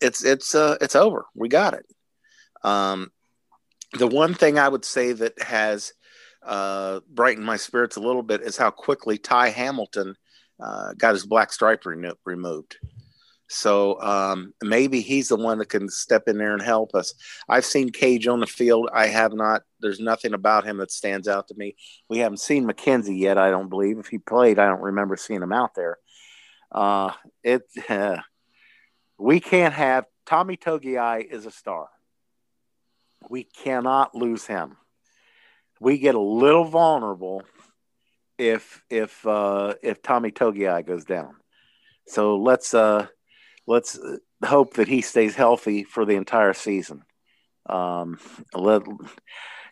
it's 0.00 0.24
it's 0.24 0.54
uh, 0.54 0.76
it's 0.80 0.96
over. 0.96 1.26
We 1.34 1.48
got 1.48 1.74
it. 1.74 1.84
Um, 2.62 3.10
the 3.92 4.06
one 4.06 4.32
thing 4.32 4.58
I 4.58 4.68
would 4.68 4.84
say 4.84 5.12
that 5.12 5.40
has 5.42 5.92
uh, 6.48 7.00
brightened 7.10 7.46
my 7.46 7.56
spirits 7.56 7.96
a 7.96 8.00
little 8.00 8.22
bit 8.22 8.40
is 8.40 8.56
how 8.56 8.70
quickly 8.70 9.18
Ty 9.18 9.50
Hamilton 9.50 10.16
uh, 10.58 10.94
got 10.94 11.12
his 11.12 11.26
black 11.26 11.52
stripe 11.52 11.84
re- 11.84 12.12
removed. 12.24 12.76
So 13.50 14.00
um, 14.00 14.52
maybe 14.62 15.00
he's 15.00 15.28
the 15.28 15.36
one 15.36 15.58
that 15.58 15.68
can 15.68 15.88
step 15.88 16.24
in 16.26 16.36
there 16.36 16.52
and 16.52 16.62
help 16.62 16.94
us. 16.94 17.14
I've 17.48 17.64
seen 17.64 17.90
Cage 17.90 18.26
on 18.26 18.40
the 18.40 18.46
field. 18.46 18.90
I 18.92 19.06
have 19.06 19.32
not. 19.32 19.62
There's 19.80 20.00
nothing 20.00 20.34
about 20.34 20.64
him 20.64 20.78
that 20.78 20.90
stands 20.90 21.28
out 21.28 21.48
to 21.48 21.54
me. 21.54 21.76
We 22.08 22.18
haven't 22.18 22.40
seen 22.40 22.66
McKenzie 22.66 23.18
yet. 23.18 23.38
I 23.38 23.50
don't 23.50 23.70
believe. 23.70 23.98
If 23.98 24.08
he 24.08 24.18
played, 24.18 24.58
I 24.58 24.66
don't 24.66 24.82
remember 24.82 25.16
seeing 25.16 25.42
him 25.42 25.52
out 25.52 25.74
there. 25.74 25.98
Uh, 26.72 27.12
it. 27.42 27.62
Uh, 27.88 28.18
we 29.18 29.40
can't 29.40 29.74
have 29.74 30.04
Tommy 30.26 30.56
Togiai 30.56 31.24
is 31.30 31.46
a 31.46 31.50
star. 31.50 31.88
We 33.30 33.44
cannot 33.44 34.14
lose 34.14 34.46
him 34.46 34.76
we 35.80 35.98
get 35.98 36.14
a 36.14 36.20
little 36.20 36.64
vulnerable 36.64 37.42
if 38.38 38.82
if 38.88 39.26
uh, 39.26 39.74
if 39.82 40.02
Tommy 40.02 40.30
Togiai 40.30 40.86
goes 40.86 41.04
down. 41.04 41.36
So 42.06 42.36
let's 42.36 42.72
uh, 42.74 43.06
let's 43.66 43.98
hope 44.44 44.74
that 44.74 44.88
he 44.88 45.02
stays 45.02 45.34
healthy 45.34 45.84
for 45.84 46.04
the 46.04 46.14
entire 46.14 46.54
season. 46.54 47.02
Um, 47.68 48.18
let, 48.54 48.82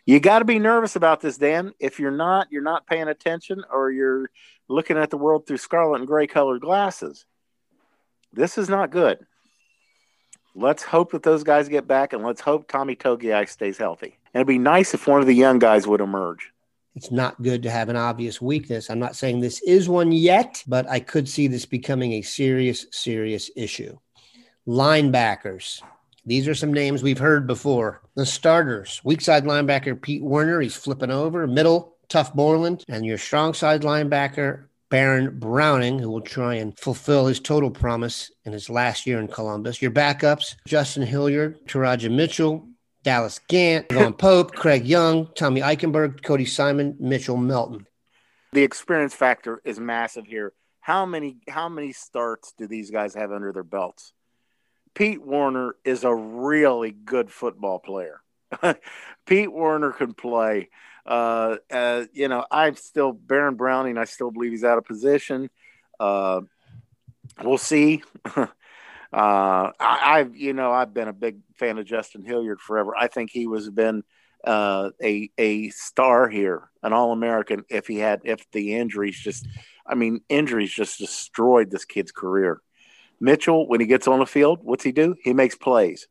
you 0.05 0.19
got 0.19 0.39
to 0.39 0.45
be 0.45 0.59
nervous 0.59 0.95
about 0.95 1.19
this, 1.19 1.37
Dan. 1.37 1.73
If 1.79 1.99
you're 1.99 2.11
not, 2.11 2.47
you're 2.51 2.61
not 2.61 2.85
paying 2.85 3.07
attention, 3.07 3.63
or 3.71 3.91
you're 3.91 4.29
looking 4.69 4.97
at 4.97 5.09
the 5.09 5.17
world 5.17 5.47
through 5.47 5.57
scarlet 5.57 5.99
and 5.99 6.07
gray 6.07 6.27
colored 6.27 6.61
glasses. 6.61 7.25
This 8.33 8.57
is 8.57 8.69
not 8.69 8.91
good. 8.91 9.25
Let's 10.53 10.83
hope 10.83 11.11
that 11.11 11.23
those 11.23 11.43
guys 11.43 11.69
get 11.69 11.87
back, 11.87 12.13
and 12.13 12.23
let's 12.23 12.41
hope 12.41 12.67
Tommy 12.67 12.95
Togiai 12.95 13.49
stays 13.49 13.77
healthy. 13.77 14.17
And 14.37 14.41
it'd 14.41 14.49
be 14.49 14.59
nice 14.59 14.93
if 14.93 15.07
one 15.07 15.19
of 15.19 15.25
the 15.25 15.33
young 15.33 15.57
guys 15.57 15.87
would 15.87 15.99
emerge. 15.99 16.51
It's 16.93 17.09
not 17.09 17.41
good 17.41 17.63
to 17.63 17.71
have 17.71 17.89
an 17.89 17.95
obvious 17.95 18.39
weakness. 18.39 18.87
I'm 18.87 18.99
not 18.99 19.15
saying 19.15 19.39
this 19.39 19.63
is 19.63 19.89
one 19.89 20.11
yet, 20.11 20.63
but 20.67 20.87
I 20.87 20.99
could 20.99 21.27
see 21.27 21.47
this 21.47 21.65
becoming 21.65 22.13
a 22.13 22.21
serious, 22.21 22.85
serious 22.91 23.49
issue. 23.55 23.97
Linebackers. 24.67 25.81
These 26.23 26.47
are 26.47 26.53
some 26.53 26.71
names 26.71 27.01
we've 27.01 27.17
heard 27.17 27.47
before. 27.47 28.03
The 28.13 28.27
starters 28.27 29.01
weak 29.03 29.21
side 29.21 29.43
linebacker 29.43 29.99
Pete 29.99 30.23
Werner, 30.23 30.61
he's 30.61 30.75
flipping 30.75 31.09
over. 31.09 31.47
Middle, 31.47 31.95
Tuf 32.07 32.31
Borland. 32.35 32.83
And 32.87 33.07
your 33.07 33.17
strong 33.17 33.55
side 33.55 33.81
linebacker, 33.81 34.65
Baron 34.89 35.39
Browning, 35.39 35.97
who 35.97 36.11
will 36.11 36.21
try 36.21 36.53
and 36.53 36.77
fulfill 36.77 37.25
his 37.25 37.39
total 37.39 37.71
promise 37.71 38.29
in 38.45 38.53
his 38.53 38.69
last 38.69 39.07
year 39.07 39.19
in 39.19 39.29
Columbus. 39.29 39.81
Your 39.81 39.89
backups, 39.89 40.57
Justin 40.67 41.07
Hilliard, 41.07 41.65
Teradja 41.65 42.11
Mitchell, 42.11 42.66
Dallas 43.07 43.39
Gant, 43.47 43.89
Von 43.89 44.11
Pope, 44.11 44.51
Craig 44.51 44.85
Young, 44.85 45.29
Tommy 45.33 45.61
Eichenberg, 45.61 46.21
Cody 46.23 46.43
Simon, 46.43 46.97
Mitchell 46.99 47.37
Melton. 47.37 47.87
The 48.51 48.63
experience 48.63 49.13
factor 49.13 49.61
is 49.63 49.79
massive 49.79 50.27
here. 50.27 50.51
How 50.81 51.05
many 51.05 51.37
how 51.47 51.69
many 51.69 51.93
starts 51.93 52.53
do 52.57 52.67
these 52.67 52.91
guys 52.91 53.13
have 53.13 53.31
under 53.31 53.53
their 53.53 53.63
belts? 53.63 54.11
Pete 54.93 55.25
Werner 55.25 55.77
is 55.85 56.03
a 56.03 56.13
really 56.13 56.91
good 56.91 57.31
football 57.31 57.79
player. 57.79 58.19
Pete 59.25 59.53
Werner 59.53 59.93
can 59.93 60.13
play. 60.13 60.67
Uh, 61.05 61.55
uh, 61.71 62.03
you 62.11 62.27
know, 62.27 62.45
I'm 62.51 62.75
still 62.75 63.13
Baron 63.13 63.55
Browning. 63.55 63.97
I 63.97 64.03
still 64.03 64.31
believe 64.31 64.51
he's 64.51 64.65
out 64.65 64.79
of 64.79 64.83
position. 64.83 65.49
Uh, 65.97 66.41
we'll 67.41 67.57
see. 67.57 68.03
Uh, 69.11 69.71
I, 69.79 70.17
have 70.19 70.35
you 70.35 70.53
know 70.53 70.71
I've 70.71 70.93
been 70.93 71.07
a 71.07 71.13
big 71.13 71.39
fan 71.55 71.77
of 71.77 71.85
Justin 71.85 72.25
Hilliard 72.25 72.59
forever. 72.59 72.93
I 72.95 73.07
think 73.07 73.31
he 73.31 73.47
was 73.47 73.69
been 73.69 74.03
uh, 74.43 74.89
a 75.01 75.29
a 75.37 75.69
star 75.69 76.29
here, 76.29 76.69
an 76.83 76.93
All 76.93 77.11
American. 77.11 77.63
If 77.69 77.87
he 77.87 77.97
had, 77.97 78.21
if 78.25 78.49
the 78.51 78.75
injuries 78.75 79.17
just, 79.17 79.47
I 79.85 79.95
mean, 79.95 80.21
injuries 80.29 80.73
just 80.73 80.99
destroyed 80.99 81.71
this 81.71 81.85
kid's 81.85 82.11
career. 82.11 82.61
Mitchell, 83.19 83.67
when 83.67 83.79
he 83.79 83.87
gets 83.87 84.07
on 84.07 84.19
the 84.19 84.25
field, 84.25 84.59
what's 84.61 84.83
he 84.83 84.91
do? 84.91 85.15
He 85.23 85.33
makes 85.33 85.55
plays. 85.55 86.07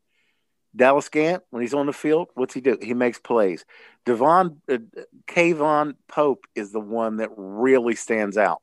Dallas 0.74 1.09
Gant, 1.09 1.42
when 1.50 1.62
he's 1.62 1.74
on 1.74 1.87
the 1.87 1.92
field, 1.92 2.28
what's 2.35 2.52
he 2.52 2.61
do? 2.61 2.78
He 2.82 2.92
makes 2.92 3.18
plays. 3.18 3.64
Devon, 4.04 4.61
uh, 4.70 4.78
K'Vaughan 5.26 5.94
Pope 6.06 6.44
is 6.54 6.70
the 6.70 6.80
one 6.80 7.16
that 7.16 7.30
really 7.37 7.94
stands 7.94 8.37
out. 8.37 8.61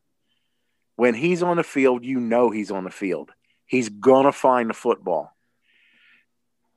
When 0.95 1.15
he's 1.15 1.41
on 1.41 1.57
the 1.57 1.63
field, 1.63 2.05
you 2.05 2.19
know 2.19 2.51
he's 2.51 2.69
on 2.69 2.83
the 2.83 2.91
field. 2.91 3.31
He's 3.73 3.89
gonna 3.89 4.31
find 4.31 4.69
the 4.69 4.75
football. 4.75 5.35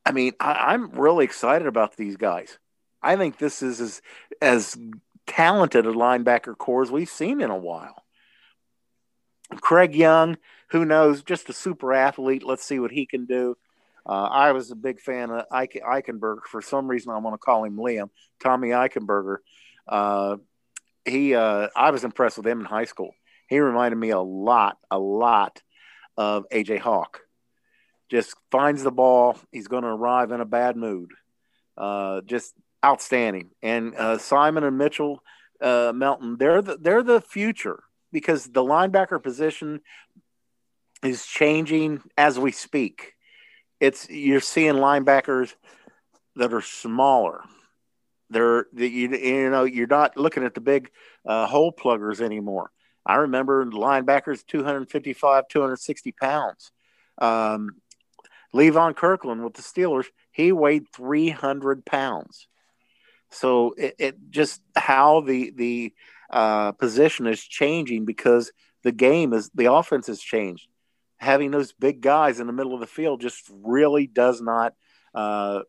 I 0.06 0.12
mean, 0.12 0.32
I, 0.40 0.72
am 0.72 0.92
really 0.92 1.26
excited 1.26 1.68
about 1.68 1.94
these 1.94 2.16
guys. 2.16 2.58
I 3.02 3.16
think 3.16 3.36
this 3.36 3.62
is 3.62 3.82
as, 3.82 4.02
as 4.40 4.78
talented 5.26 5.84
a 5.84 5.92
linebacker 5.92 6.56
core 6.56 6.80
as 6.80 6.90
we've 6.90 7.10
seen 7.10 7.42
in 7.42 7.50
a 7.50 7.56
while. 7.56 8.02
Craig 9.60 9.94
Young, 9.94 10.38
who 10.70 10.86
knows, 10.86 11.22
just 11.22 11.50
a 11.50 11.52
super 11.52 11.92
athlete. 11.92 12.42
Let's 12.42 12.64
see 12.64 12.78
what 12.78 12.92
he 12.92 13.04
can 13.04 13.26
do. 13.26 13.58
Uh, 14.06 14.28
I 14.30 14.52
was 14.52 14.70
a 14.70 14.74
big 14.74 14.98
fan 14.98 15.28
of 15.30 15.44
Ike, 15.50 15.82
Eichenberger. 15.86 16.44
For 16.50 16.62
some 16.62 16.88
reason, 16.88 17.12
I 17.12 17.18
want 17.18 17.34
to 17.34 17.44
call 17.44 17.64
him 17.64 17.76
Liam, 17.76 18.08
Tommy 18.42 18.68
Eichenberger. 18.68 19.36
Uh, 19.86 20.36
he, 21.04 21.34
uh, 21.34 21.68
I 21.76 21.90
was 21.90 22.04
impressed 22.04 22.38
with 22.38 22.46
him 22.46 22.60
in 22.60 22.64
high 22.64 22.86
school. 22.86 23.12
He 23.50 23.60
reminded 23.60 23.96
me 23.96 24.12
a 24.12 24.18
lot, 24.18 24.78
a 24.90 24.98
lot 24.98 25.60
of 26.16 26.44
AJ 26.52 26.80
Hawk. 26.80 27.20
Just 28.10 28.34
finds 28.50 28.82
the 28.82 28.92
ball. 28.92 29.36
He's 29.50 29.68
going 29.68 29.82
to 29.82 29.88
arrive 29.88 30.30
in 30.30 30.40
a 30.40 30.44
bad 30.44 30.76
mood. 30.76 31.10
Uh, 31.76 32.20
just 32.22 32.54
outstanding. 32.84 33.50
And 33.62 33.94
uh, 33.96 34.18
Simon 34.18 34.64
and 34.64 34.78
Mitchell 34.78 35.22
uh, 35.60 35.92
Melton, 35.94 36.36
they're 36.38 36.62
the, 36.62 36.76
they're 36.76 37.02
the 37.02 37.20
future 37.20 37.82
because 38.12 38.44
the 38.44 38.62
linebacker 38.62 39.22
position 39.22 39.80
is 41.02 41.26
changing 41.26 42.02
as 42.16 42.38
we 42.38 42.52
speak 42.52 43.14
it's 43.80 44.08
you're 44.08 44.40
seeing 44.40 44.74
linebackers 44.74 45.54
that 46.36 46.52
are 46.52 46.62
smaller. 46.62 47.42
They're 48.30 48.66
you, 48.74 49.10
you 49.10 49.50
know 49.50 49.64
you're 49.64 49.86
not 49.86 50.16
looking 50.16 50.44
at 50.44 50.54
the 50.54 50.60
big 50.60 50.90
uh, 51.24 51.46
hole 51.46 51.72
pluggers 51.72 52.20
anymore. 52.20 52.70
I 53.06 53.16
remember 53.16 53.64
linebackers 53.66 54.44
255, 54.46 55.48
260 55.48 56.12
pounds. 56.12 56.72
Um, 57.18 57.76
Levon 58.54 58.96
Kirkland 58.96 59.44
with 59.44 59.54
the 59.54 59.62
Steelers, 59.62 60.06
he 60.32 60.52
weighed 60.52 60.86
300 60.94 61.84
pounds. 61.84 62.48
So 63.30 63.74
it, 63.76 63.94
it 63.98 64.16
just 64.30 64.60
how 64.74 65.20
the 65.20 65.52
the 65.54 65.92
uh, 66.30 66.72
position 66.72 67.26
is 67.26 67.42
changing 67.42 68.04
because 68.04 68.52
the 68.82 68.92
game 68.92 69.32
is 69.32 69.50
the 69.54 69.72
offense 69.72 70.06
has 70.06 70.20
changed 70.20 70.68
having 71.18 71.50
those 71.50 71.72
big 71.72 72.00
guys 72.00 72.40
in 72.40 72.46
the 72.46 72.52
middle 72.52 72.74
of 72.74 72.80
the 72.80 72.86
field 72.86 73.20
just 73.20 73.50
really 73.50 74.06
does 74.06 74.40
not. 74.40 74.74
Uh, 75.14 75.60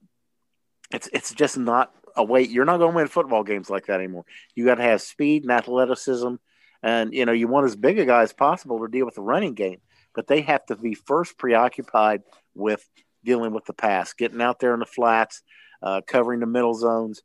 it's 0.91 1.10
it's 1.13 1.34
just 1.34 1.58
not 1.58 1.93
a 2.15 2.23
way. 2.23 2.43
You're 2.43 2.65
not 2.65 2.78
going 2.78 2.91
to 2.91 2.95
win 2.95 3.08
football 3.08 3.43
games 3.43 3.69
like 3.69 3.88
that 3.88 4.00
anymore. 4.00 4.26
You 4.56 4.65
got 4.65 4.76
to 4.76 4.84
have 4.84 5.02
speed 5.02 5.43
and 5.43 5.52
athleticism, 5.52 6.36
and 6.84 7.13
you 7.13 7.26
know 7.26 7.32
you 7.32 7.48
want 7.48 7.66
as 7.66 7.76
big 7.76 8.00
a 8.00 8.06
guy 8.06 8.24
as 8.24 8.34
possible 8.34 8.80
to 8.80 8.88
deal 8.88 9.06
with 9.06 9.16
the 9.16 9.22
running 9.22 9.54
game. 9.54 9.80
But 10.13 10.28
they 10.28 10.42
have 10.42 10.66
to 10.68 10.76
be 10.76 10.96
first 10.96 11.38
preoccupied 11.38 12.24
with 12.56 12.88
dealing 13.24 13.54
with 13.54 13.66
the 13.66 13.74
pass, 13.74 14.13
getting 14.13 14.42
out 14.42 14.60
there 14.60 14.74
in 14.74 14.80
the 14.80 14.86
flats, 14.86 15.42
uh, 15.84 16.02
covering 16.08 16.40
the 16.40 16.48
middle 16.48 16.74
zones, 16.74 17.22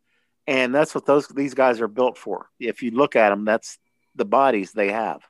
and 0.46 0.74
that's 0.74 0.94
what 0.94 1.06
those 1.06 1.28
these 1.28 1.54
guys 1.54 1.80
are 1.80 1.88
built 1.88 2.18
for. 2.18 2.48
If 2.58 2.82
you 2.82 2.90
look 2.90 3.16
at 3.16 3.30
them, 3.30 3.44
that's 3.44 3.78
the 4.14 4.24
bodies 4.24 4.72
they 4.72 4.92
have. 4.92 5.22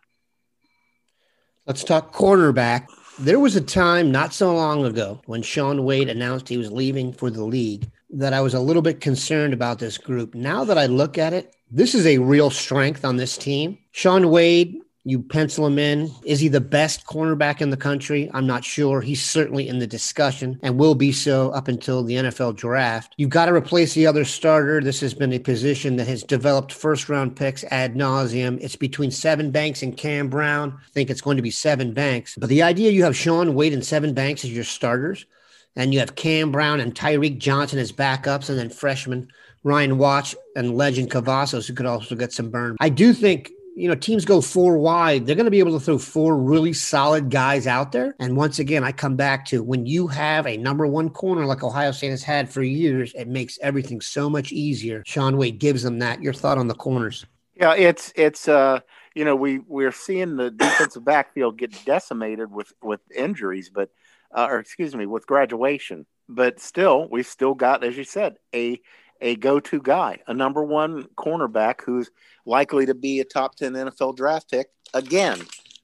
Let's 1.67 1.85
talk 1.85 2.13
cornerback. 2.13 2.89
There 3.19 3.39
was 3.39 3.55
a 3.55 3.61
time 3.61 4.11
not 4.11 4.33
so 4.33 4.55
long 4.55 4.85
ago 4.85 5.21
when 5.27 5.43
Shaun 5.43 5.85
Wade 5.85 6.09
announced 6.09 6.49
he 6.49 6.57
was 6.57 6.73
leaving 6.73 7.13
for 7.13 7.31
the 7.31 7.45
league 7.45 7.89
that 8.11 8.33
I 8.33 8.41
was 8.41 8.55
a 8.55 8.61
little 8.61 8.83
bit 8.83 9.01
concerned 9.01 9.55
about 9.55 9.79
this 9.79 9.97
group. 9.97 10.35
Now 10.35 10.65
that 10.65 10.77
I 10.77 10.87
look 10.87 11.19
at 11.19 11.33
it, 11.33 11.55
this 11.71 11.95
is 11.95 12.07
a 12.07 12.19
real 12.19 12.51
strength 12.51 13.05
on 13.05 13.17
this 13.17 13.37
team. 13.37 13.79
Shaun 13.93 14.31
Wade 14.31 14.83
you 15.05 15.21
pencil 15.21 15.67
him 15.67 15.79
in. 15.79 16.11
Is 16.25 16.39
he 16.39 16.49
the 16.49 16.61
best 16.61 17.05
cornerback 17.07 17.61
in 17.61 17.71
the 17.71 17.77
country? 17.77 18.31
I'm 18.33 18.47
not 18.47 18.65
sure. 18.65 19.01
He's 19.01 19.25
certainly 19.25 19.67
in 19.67 19.81
the 19.81 19.87
discussion 19.87 20.61
and 20.63 20.79
will 20.79 20.95
be 20.95 21.11
so 21.11 21.51
up 21.51 21.67
until 21.67 22.05
the 22.05 22.15
NFL 22.15 22.57
draft. 22.57 23.15
You've 23.17 23.31
got 23.31 23.47
to 23.47 23.53
replace 23.53 23.95
the 23.95 24.07
other 24.07 24.25
starter. 24.25 24.81
This 24.81 25.01
has 25.01 25.13
been 25.13 25.33
a 25.33 25.41
position 25.41 25.97
that 25.97 26.07
has 26.07 26.23
developed 26.23 26.73
first 26.73 27.09
round 27.09 27.35
picks 27.35 27.65
ad 27.65 27.95
nauseum. 27.95 28.61
It's 28.61 28.77
between 28.77 29.11
Sevyn 29.11 29.51
Banks 29.51 29.83
and 29.83 29.97
Cam 29.97 30.29
Brown. 30.29 30.79
I 30.81 30.91
think 30.93 31.11
it's 31.11 31.21
going 31.21 31.37
to 31.37 31.43
be 31.43 31.51
Sevyn 31.51 31.95
Banks. 31.95 32.37
But 32.39 32.49
the 32.49 32.63
idea 32.63 32.93
you 32.93 33.03
have 33.03 33.17
Shaun 33.17 33.55
Wade 33.55 33.73
and 33.73 33.83
Sevyn 33.83 34.15
Banks 34.15 34.45
as 34.45 34.53
your 34.53 34.65
starters, 34.65 35.27
and 35.75 35.93
you 35.93 35.99
have 35.99 36.15
Cam 36.15 36.53
Brown 36.53 36.79
and 36.79 36.95
Tyreke 36.95 37.39
Johnson 37.39 37.81
as 37.81 37.91
backups, 37.91 38.51
and 38.51 38.59
then 38.59 38.71
freshman 38.71 39.29
Ryan 39.65 39.99
Watts 39.99 40.37
and 40.55 40.77
Lejond 40.77 41.11
Cavazos, 41.11 41.67
who 41.67 41.75
could 41.75 41.87
also 41.87 42.15
get 42.15 42.33
some 42.33 42.51
burn. 42.51 42.77
I 42.79 42.89
do 42.89 43.13
think 43.13 43.51
you 43.75 43.89
know, 43.89 43.95
teams 43.95 44.25
go 44.25 44.41
four 44.41 44.77
wide, 44.79 45.27
they're 45.27 45.37
going 45.37 45.47
to 45.47 45.51
be 45.51 45.59
able 45.59 45.79
to 45.79 45.85
throw 45.85 45.99
four 45.99 46.37
really 46.37 46.73
solid 46.73 47.31
guys 47.31 47.67
out 47.67 47.93
there. 47.93 48.15
And 48.19 48.37
once 48.37 48.59
again, 48.59 48.85
I 48.85 48.93
come 48.93 49.17
back 49.17 49.47
to 49.47 49.63
when 49.63 49.87
you 49.87 50.07
have 50.09 50.47
a 50.47 50.57
number 50.57 50.87
one 50.87 51.09
corner 51.11 51.47
like 51.47 51.63
Ohio 51.63 51.93
State 51.93 52.11
has 52.11 52.23
had 52.23 52.51
for 52.51 52.63
years, 52.63 53.13
it 53.15 53.29
makes 53.29 53.59
everything 53.63 54.01
so 54.01 54.29
much 54.29 54.53
easier. 54.53 55.03
Shaun 55.07 55.37
Wade 55.37 55.59
gives 55.59 55.83
them 55.83 55.99
that. 56.01 56.23
Your 56.23 56.35
thought 56.35 56.59
on 56.59 56.69
the 56.69 56.75
corners? 56.75 57.25
Yeah, 57.55 57.75
it's 57.75 58.13
it's 58.17 58.49
uh 58.49 58.81
you 59.15 59.25
know 59.25 59.37
we 59.37 59.59
we're 59.59 59.93
seeing 59.93 60.37
the 60.37 60.51
defensive 60.51 61.05
backfield 61.05 61.59
get 61.59 61.85
decimated 61.85 62.51
with 62.51 62.73
with 62.83 63.01
injuries, 63.15 63.71
but 63.73 63.91
uh, 64.35 64.49
or 64.51 64.59
excuse 64.59 64.95
me, 64.95 65.07
with 65.07 65.27
graduation. 65.27 66.07
But 66.29 66.61
still, 66.61 67.09
we've 67.11 67.27
still 67.27 67.55
got, 67.55 67.85
as 67.85 67.97
you 67.97 68.05
said, 68.05 68.37
a 68.55 68.81
a 69.23 69.37
go-to 69.37 69.81
guy, 69.81 70.19
a 70.27 70.35
number 70.35 70.63
one 70.63 71.05
cornerback 71.17 71.81
who's 71.83 72.11
likely 72.45 72.85
to 72.87 72.95
be 72.95 73.21
a 73.21 73.25
top 73.25 73.55
10 73.55 73.73
NFL 73.73 74.17
draft 74.17 74.51
pick 74.51 74.67
again 74.93 75.41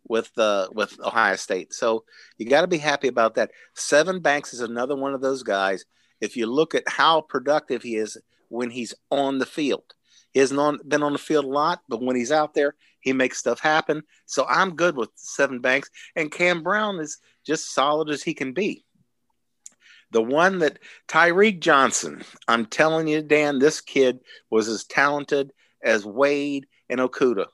with 0.09 0.31
uh, 0.37 0.69
with 0.73 0.99
Ohio 1.01 1.37
State. 1.37 1.73
So 1.73 2.05
you 2.37 2.47
got 2.47 2.63
to 2.63 2.67
be 2.67 2.79
happy 2.79 3.09
about 3.09 3.37
that. 3.37 3.53
Sevyn 3.77 4.23
Banks 4.23 4.53
is 4.53 4.61
another 4.61 4.97
one 4.97 5.15
of 5.15 5.21
those 5.21 5.43
guys. 5.43 5.85
If 6.21 6.37
you 6.37 6.47
look 6.47 6.75
at 6.75 6.89
how 6.89 7.21
productive 7.23 7.83
he 7.83 7.97
is 7.97 8.19
when 8.49 8.71
he's 8.71 8.95
on 9.11 9.39
the 9.39 9.47
field, 9.47 9.95
he 10.33 10.41
hasn't 10.41 10.89
been 10.89 11.03
on 11.03 11.13
the 11.13 11.19
field 11.19 11.45
a 11.45 11.49
lot, 11.49 11.83
but 11.89 12.03
when 12.03 12.17
he's 12.17 12.33
out 12.33 12.55
there, 12.55 12.75
he 13.01 13.13
makes 13.13 13.39
stuff 13.39 13.61
happen. 13.61 14.03
So 14.27 14.45
I'm 14.49 14.77
good 14.77 14.97
with 14.97 15.11
Sevyn 15.17 15.63
Banks, 15.63 15.91
and 16.17 16.31
Cam 16.33 16.63
Brown 16.63 16.99
is 16.99 17.19
just 17.47 17.73
solid 17.73 18.11
as 18.11 18.23
he 18.23 18.35
can 18.35 18.53
be. 18.53 18.85
The 20.11 20.23
one 20.23 20.59
that 20.61 20.79
Tyreke 21.07 21.61
Johnson, 21.61 22.23
I'm 22.47 22.67
telling 22.67 23.09
you, 23.09 23.23
Dan, 23.23 23.59
this 23.59 23.81
kid 23.81 24.21
was 24.51 24.69
as 24.69 24.85
talented 24.85 25.53
as 25.83 26.05
Wade 26.07 26.67
and 26.89 27.01
Okudah. 27.01 27.47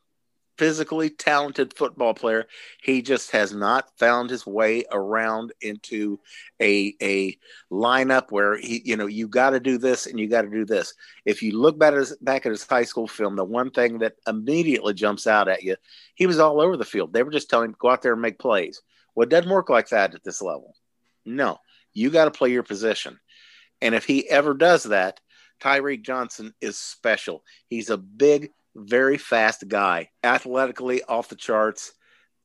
Physically 0.57 1.11
talented 1.11 1.75
football 1.75 2.15
player. 2.15 2.47
He 2.81 3.03
just 3.03 3.33
has 3.33 3.53
not 3.53 3.91
found 3.99 4.31
his 4.31 4.47
way 4.47 4.85
around 4.93 5.53
into 5.61 6.21
a 6.63 6.95
a 7.03 7.37
lineup 7.73 8.31
where 8.31 8.57
he, 8.57 8.81
you 8.85 8.97
know, 8.97 9.07
you 9.07 9.27
got 9.27 9.51
to 9.51 9.59
do 9.59 9.79
this 9.79 10.07
and 10.07 10.21
you 10.21 10.29
got 10.29 10.43
to 10.43 10.49
do 10.49 10.65
this. 10.65 10.95
If 11.25 11.43
you 11.43 11.59
look 11.59 11.77
back 11.77 11.95
at, 11.95 11.99
his, 11.99 12.17
back 12.19 12.47
at 12.47 12.53
his 12.53 12.65
high 12.65 12.85
school 12.85 13.09
film, 13.09 13.35
the 13.35 13.45
one 13.45 13.73
thing 13.73 13.99
that 13.99 14.15
immediately 14.29 14.95
jumps 14.95 15.27
out 15.27 15.49
at 15.49 15.65
you, 15.65 15.75
he 16.15 16.29
was 16.29 16.39
all 16.39 16.61
over 16.61 16.77
the 16.77 16.85
field. 16.85 17.13
They 17.13 17.25
were 17.25 17.33
just 17.33 17.51
telling 17.51 17.71
him 17.71 17.77
go 17.77 17.91
out 17.91 18.03
there 18.03 18.13
and 18.13 18.23
make 18.23 18.39
plays. 18.39 18.81
Well, 19.17 19.25
it 19.25 19.31
doesn't 19.31 19.51
work 19.51 19.71
like 19.71 19.89
that 19.89 20.15
at 20.15 20.23
this 20.23 20.41
level. 20.41 20.77
No, 21.25 21.59
you 21.95 22.11
got 22.11 22.27
to 22.27 22.31
play 22.31 22.51
your 22.51 22.63
position. 22.63 23.19
And 23.81 23.95
if 23.95 24.05
he 24.05 24.29
ever 24.29 24.55
does 24.55 24.85
that, 24.85 25.21
Tyreke 25.61 26.03
Johnson 26.03 26.53
is 26.61 26.77
special. 26.77 27.43
He's 27.69 27.91
a 27.91 27.97
big, 27.97 28.51
very 28.75 29.17
fast 29.17 29.67
guy, 29.69 30.11
athletically 30.23 31.03
off 31.05 31.29
the 31.29 31.37
charts. 31.37 31.93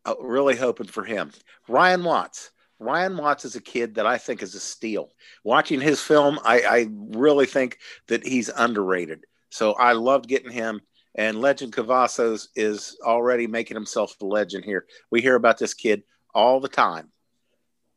Uh, 0.06 0.16
really 0.22 0.56
hoping 0.56 0.88
for 0.88 1.04
him. 1.04 1.32
Ryan 1.68 2.04
Watts. 2.04 2.52
Ryan 2.80 3.18
Watts 3.18 3.44
is 3.44 3.58
a 3.58 3.62
kid 3.62 3.96
that 3.96 4.06
I 4.06 4.18
think 4.18 4.42
is 4.42 4.56
a 4.56 4.60
steal. 4.60 5.10
Watching 5.44 5.82
his 5.82 6.02
film, 6.02 6.40
I, 6.46 6.62
I 6.62 6.88
really 6.90 7.46
think 7.46 7.80
that 8.08 8.26
he's 8.26 8.48
underrated. 8.48 9.26
So 9.50 9.74
I 9.74 9.92
loved 9.94 10.30
getting 10.30 10.52
him. 10.52 10.80
And 11.16 11.42
Lejond 11.42 11.74
Cavazos 11.74 12.48
is 12.56 12.98
already 13.04 13.48
making 13.48 13.76
himself 13.76 14.16
a 14.22 14.26
legend 14.26 14.64
here. 14.64 14.86
We 15.12 15.22
hear 15.22 15.36
about 15.36 15.58
this 15.58 15.74
kid 15.74 16.04
all 16.34 16.62
the 16.62 16.70
time 16.70 17.12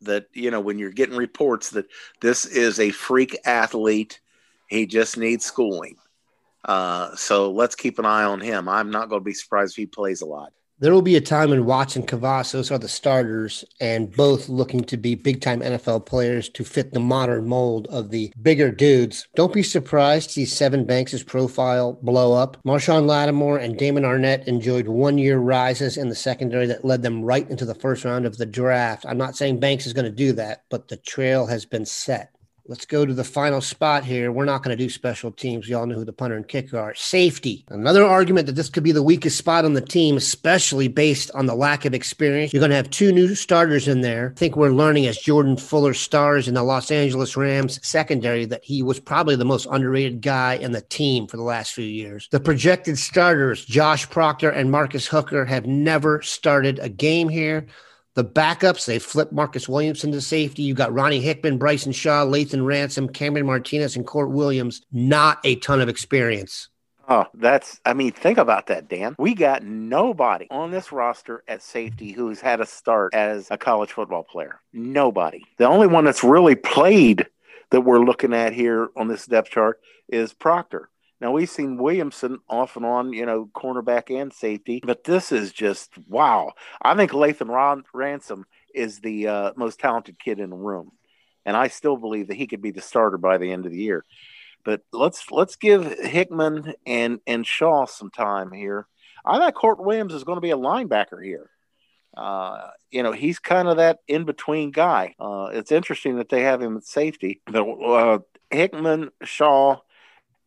that 0.04 0.26
you 0.32 0.50
know 0.50 0.60
when 0.60 0.78
you're 0.78 0.90
getting 0.90 1.16
reports 1.16 1.70
that 1.70 1.86
this 2.20 2.44
is 2.46 2.78
a 2.78 2.90
freak 2.90 3.38
athlete 3.44 4.20
he 4.68 4.86
just 4.86 5.18
needs 5.18 5.44
schooling. 5.44 5.96
Uh, 6.64 7.14
so 7.14 7.50
let's 7.50 7.74
keep 7.74 7.98
an 7.98 8.06
eye 8.06 8.24
on 8.24 8.40
him. 8.40 8.68
I'm 8.68 8.90
not 8.90 9.10
going 9.10 9.20
to 9.20 9.24
be 9.24 9.34
surprised 9.34 9.74
if 9.74 9.76
he 9.76 9.86
plays 9.86 10.22
a 10.22 10.26
lot 10.26 10.52
There 10.82 10.92
will 10.92 11.00
be 11.00 11.14
a 11.14 11.20
time 11.20 11.50
when 11.50 11.64
Watts 11.64 11.94
and 11.94 12.08
Cavazos 12.08 12.72
are 12.72 12.78
the 12.78 12.88
starters 12.88 13.64
and 13.80 14.10
both 14.10 14.48
looking 14.48 14.82
to 14.86 14.96
be 14.96 15.14
big 15.14 15.40
time 15.40 15.60
NFL 15.60 16.06
players 16.06 16.48
to 16.48 16.64
fit 16.64 16.92
the 16.92 16.98
modern 16.98 17.46
mold 17.46 17.86
of 17.86 18.10
the 18.10 18.32
bigger 18.42 18.72
dudes. 18.72 19.28
Don't 19.36 19.52
be 19.52 19.62
surprised 19.62 20.30
to 20.30 20.32
see 20.32 20.42
Sevyn 20.44 20.84
Banks' 20.84 21.22
profile 21.22 22.00
blow 22.02 22.32
up. 22.32 22.60
Marshon 22.66 23.06
Lattimore 23.06 23.58
and 23.58 23.78
Damon 23.78 24.02
Arnette 24.02 24.48
enjoyed 24.48 24.88
one 24.88 25.18
year 25.18 25.38
rises 25.38 25.96
in 25.96 26.08
the 26.08 26.16
secondary 26.16 26.66
that 26.66 26.84
led 26.84 27.02
them 27.02 27.22
right 27.22 27.48
into 27.48 27.64
the 27.64 27.76
first 27.76 28.04
round 28.04 28.26
of 28.26 28.36
the 28.36 28.44
draft. 28.44 29.06
I'm 29.06 29.16
not 29.16 29.36
saying 29.36 29.60
Banks 29.60 29.86
is 29.86 29.92
going 29.92 30.06
to 30.06 30.10
do 30.10 30.32
that, 30.32 30.64
but 30.68 30.88
the 30.88 30.96
trail 30.96 31.46
has 31.46 31.64
been 31.64 31.86
set. 31.86 32.31
Let's 32.68 32.86
go 32.86 33.04
to 33.04 33.12
the 33.12 33.24
final 33.24 33.60
spot 33.60 34.04
here. 34.04 34.30
We're 34.30 34.44
not 34.44 34.62
going 34.62 34.76
to 34.76 34.82
do 34.82 34.88
special 34.88 35.32
teams. 35.32 35.66
We 35.66 35.74
all 35.74 35.84
know 35.84 35.96
who 35.96 36.04
the 36.04 36.12
punter 36.12 36.36
and 36.36 36.46
kicker 36.46 36.78
are. 36.78 36.94
Safety. 36.94 37.64
Another 37.68 38.04
argument 38.04 38.46
that 38.46 38.52
this 38.52 38.68
could 38.68 38.84
be 38.84 38.92
the 38.92 39.02
weakest 39.02 39.36
spot 39.36 39.64
on 39.64 39.72
the 39.72 39.80
team, 39.80 40.16
especially 40.16 40.86
based 40.86 41.32
on 41.32 41.46
the 41.46 41.56
lack 41.56 41.84
of 41.84 41.92
experience. 41.92 42.52
You're 42.52 42.60
going 42.60 42.70
to 42.70 42.76
have 42.76 42.88
two 42.90 43.10
new 43.10 43.34
starters 43.34 43.88
in 43.88 44.00
there. 44.00 44.32
I 44.36 44.38
think 44.38 44.54
we're 44.54 44.70
learning 44.70 45.06
as 45.06 45.18
Jordan 45.18 45.56
Fuller 45.56 45.92
stars 45.92 46.46
in 46.46 46.54
the 46.54 46.62
Los 46.62 46.92
Angeles 46.92 47.36
Rams 47.36 47.84
secondary 47.84 48.44
that 48.44 48.62
he 48.62 48.84
was 48.84 49.00
probably 49.00 49.34
the 49.34 49.44
most 49.44 49.66
underrated 49.68 50.22
guy 50.22 50.54
in 50.54 50.70
the 50.70 50.82
team 50.82 51.26
for 51.26 51.38
the 51.38 51.42
last 51.42 51.72
few 51.72 51.84
years. 51.84 52.28
The 52.30 52.38
projected 52.38 52.96
starters, 52.96 53.64
Josh 53.64 54.08
Proctor 54.08 54.50
and 54.50 54.70
Marcus 54.70 55.08
Hooker, 55.08 55.44
have 55.44 55.66
never 55.66 56.22
started 56.22 56.78
a 56.78 56.88
game 56.88 57.28
here. 57.28 57.66
The 58.14 58.24
backups, 58.24 58.84
they 58.84 58.98
flipped 58.98 59.32
Marcus 59.32 59.68
Williamson 59.68 60.12
to 60.12 60.20
safety. 60.20 60.62
You 60.62 60.74
got 60.74 60.92
Ronnie 60.92 61.20
Hickman, 61.20 61.56
Bryson 61.56 61.92
Shaw, 61.92 62.26
Lathan 62.26 62.66
Ransom, 62.66 63.08
Cameron 63.08 63.46
Martinez, 63.46 63.96
and 63.96 64.06
Kourt 64.06 64.30
Williams. 64.30 64.82
Not 64.92 65.38
a 65.44 65.56
ton 65.56 65.80
of 65.80 65.88
experience. 65.88 66.68
Oh, 67.08 67.26
that's, 67.34 67.80
I 67.84 67.94
mean, 67.94 68.12
think 68.12 68.38
about 68.38 68.66
that, 68.68 68.88
Dan. 68.88 69.16
We 69.18 69.34
got 69.34 69.64
nobody 69.64 70.46
on 70.50 70.70
this 70.70 70.92
roster 70.92 71.42
at 71.48 71.62
safety 71.62 72.12
who's 72.12 72.40
had 72.40 72.60
a 72.60 72.66
start 72.66 73.14
as 73.14 73.50
a 73.50 73.58
college 73.58 73.92
football 73.92 74.22
player. 74.22 74.60
Nobody. 74.72 75.42
The 75.58 75.66
only 75.66 75.86
one 75.86 76.04
that's 76.04 76.22
really 76.22 76.54
played 76.54 77.26
that 77.70 77.80
we're 77.80 78.04
looking 78.04 78.34
at 78.34 78.52
here 78.52 78.88
on 78.96 79.08
this 79.08 79.26
depth 79.26 79.50
chart 79.50 79.80
is 80.08 80.32
Proctor. 80.32 80.90
Now 81.22 81.30
we've 81.30 81.48
seen 81.48 81.76
Williamson 81.76 82.40
off 82.50 82.74
and 82.74 82.84
on, 82.84 83.12
you 83.12 83.24
know, 83.24 83.48
cornerback 83.54 84.10
and 84.10 84.32
safety, 84.32 84.80
but 84.84 85.04
this 85.04 85.30
is 85.30 85.52
just 85.52 85.96
wow. 86.08 86.50
I 86.82 86.96
think 86.96 87.12
Lathan 87.12 87.48
Ron- 87.48 87.84
Ransom 87.94 88.44
is 88.74 88.98
the 88.98 89.28
uh, 89.28 89.52
most 89.54 89.78
talented 89.78 90.18
kid 90.18 90.40
in 90.40 90.50
the 90.50 90.56
room, 90.56 90.90
and 91.46 91.56
I 91.56 91.68
still 91.68 91.96
believe 91.96 92.26
that 92.26 92.36
he 92.36 92.48
could 92.48 92.60
be 92.60 92.72
the 92.72 92.80
starter 92.80 93.18
by 93.18 93.38
the 93.38 93.52
end 93.52 93.66
of 93.66 93.70
the 93.70 93.78
year. 93.78 94.04
But 94.64 94.82
let's 94.92 95.30
let's 95.30 95.54
give 95.54 95.84
Hickman 96.00 96.74
and 96.84 97.20
and 97.24 97.46
Shaw 97.46 97.86
some 97.86 98.10
time 98.10 98.50
here. 98.50 98.88
I 99.24 99.38
think 99.38 99.54
Kourt 99.54 99.78
Williams 99.78 100.14
is 100.14 100.24
going 100.24 100.38
to 100.38 100.40
be 100.40 100.50
a 100.50 100.56
linebacker 100.56 101.24
here. 101.24 101.50
Uh, 102.16 102.70
you 102.90 103.04
know, 103.04 103.12
he's 103.12 103.38
kind 103.38 103.68
of 103.68 103.76
that 103.76 104.00
in 104.08 104.24
between 104.24 104.72
guy. 104.72 105.14
Uh, 105.20 105.50
it's 105.52 105.70
interesting 105.70 106.16
that 106.16 106.30
they 106.30 106.42
have 106.42 106.60
him 106.60 106.76
at 106.76 106.84
safety. 106.84 107.40
But 107.46 107.62
uh, 107.62 108.18
Hickman, 108.50 109.10
Shaw, 109.22 109.78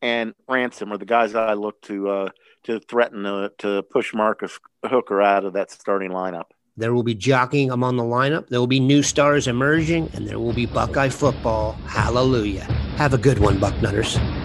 and 0.05 0.35
Ransom 0.47 0.93
are 0.93 0.99
the 0.99 1.05
guys 1.05 1.33
I 1.33 1.53
look 1.53 1.81
to 1.83 2.09
uh, 2.09 2.29
to 2.65 2.79
threaten 2.79 3.25
uh, 3.25 3.49
to 3.57 3.81
push 3.81 4.13
Marcus 4.13 4.59
Hooker 4.85 5.19
out 5.19 5.45
of 5.45 5.53
that 5.53 5.71
starting 5.71 6.11
lineup. 6.11 6.45
There 6.77 6.93
will 6.93 7.03
be 7.03 7.15
jockeying 7.15 7.71
among 7.71 7.97
the 7.97 8.03
lineup. 8.03 8.49
There 8.49 8.59
will 8.59 8.67
be 8.67 8.79
new 8.79 9.01
stars 9.01 9.47
emerging, 9.47 10.11
and 10.13 10.27
there 10.27 10.39
will 10.39 10.53
be 10.53 10.67
Buckeye 10.67 11.09
football. 11.09 11.71
Hallelujah. 11.87 12.65
Have 12.97 13.15
a 13.15 13.17
good 13.17 13.39
one, 13.39 13.57
Bucknutters. 13.57 14.44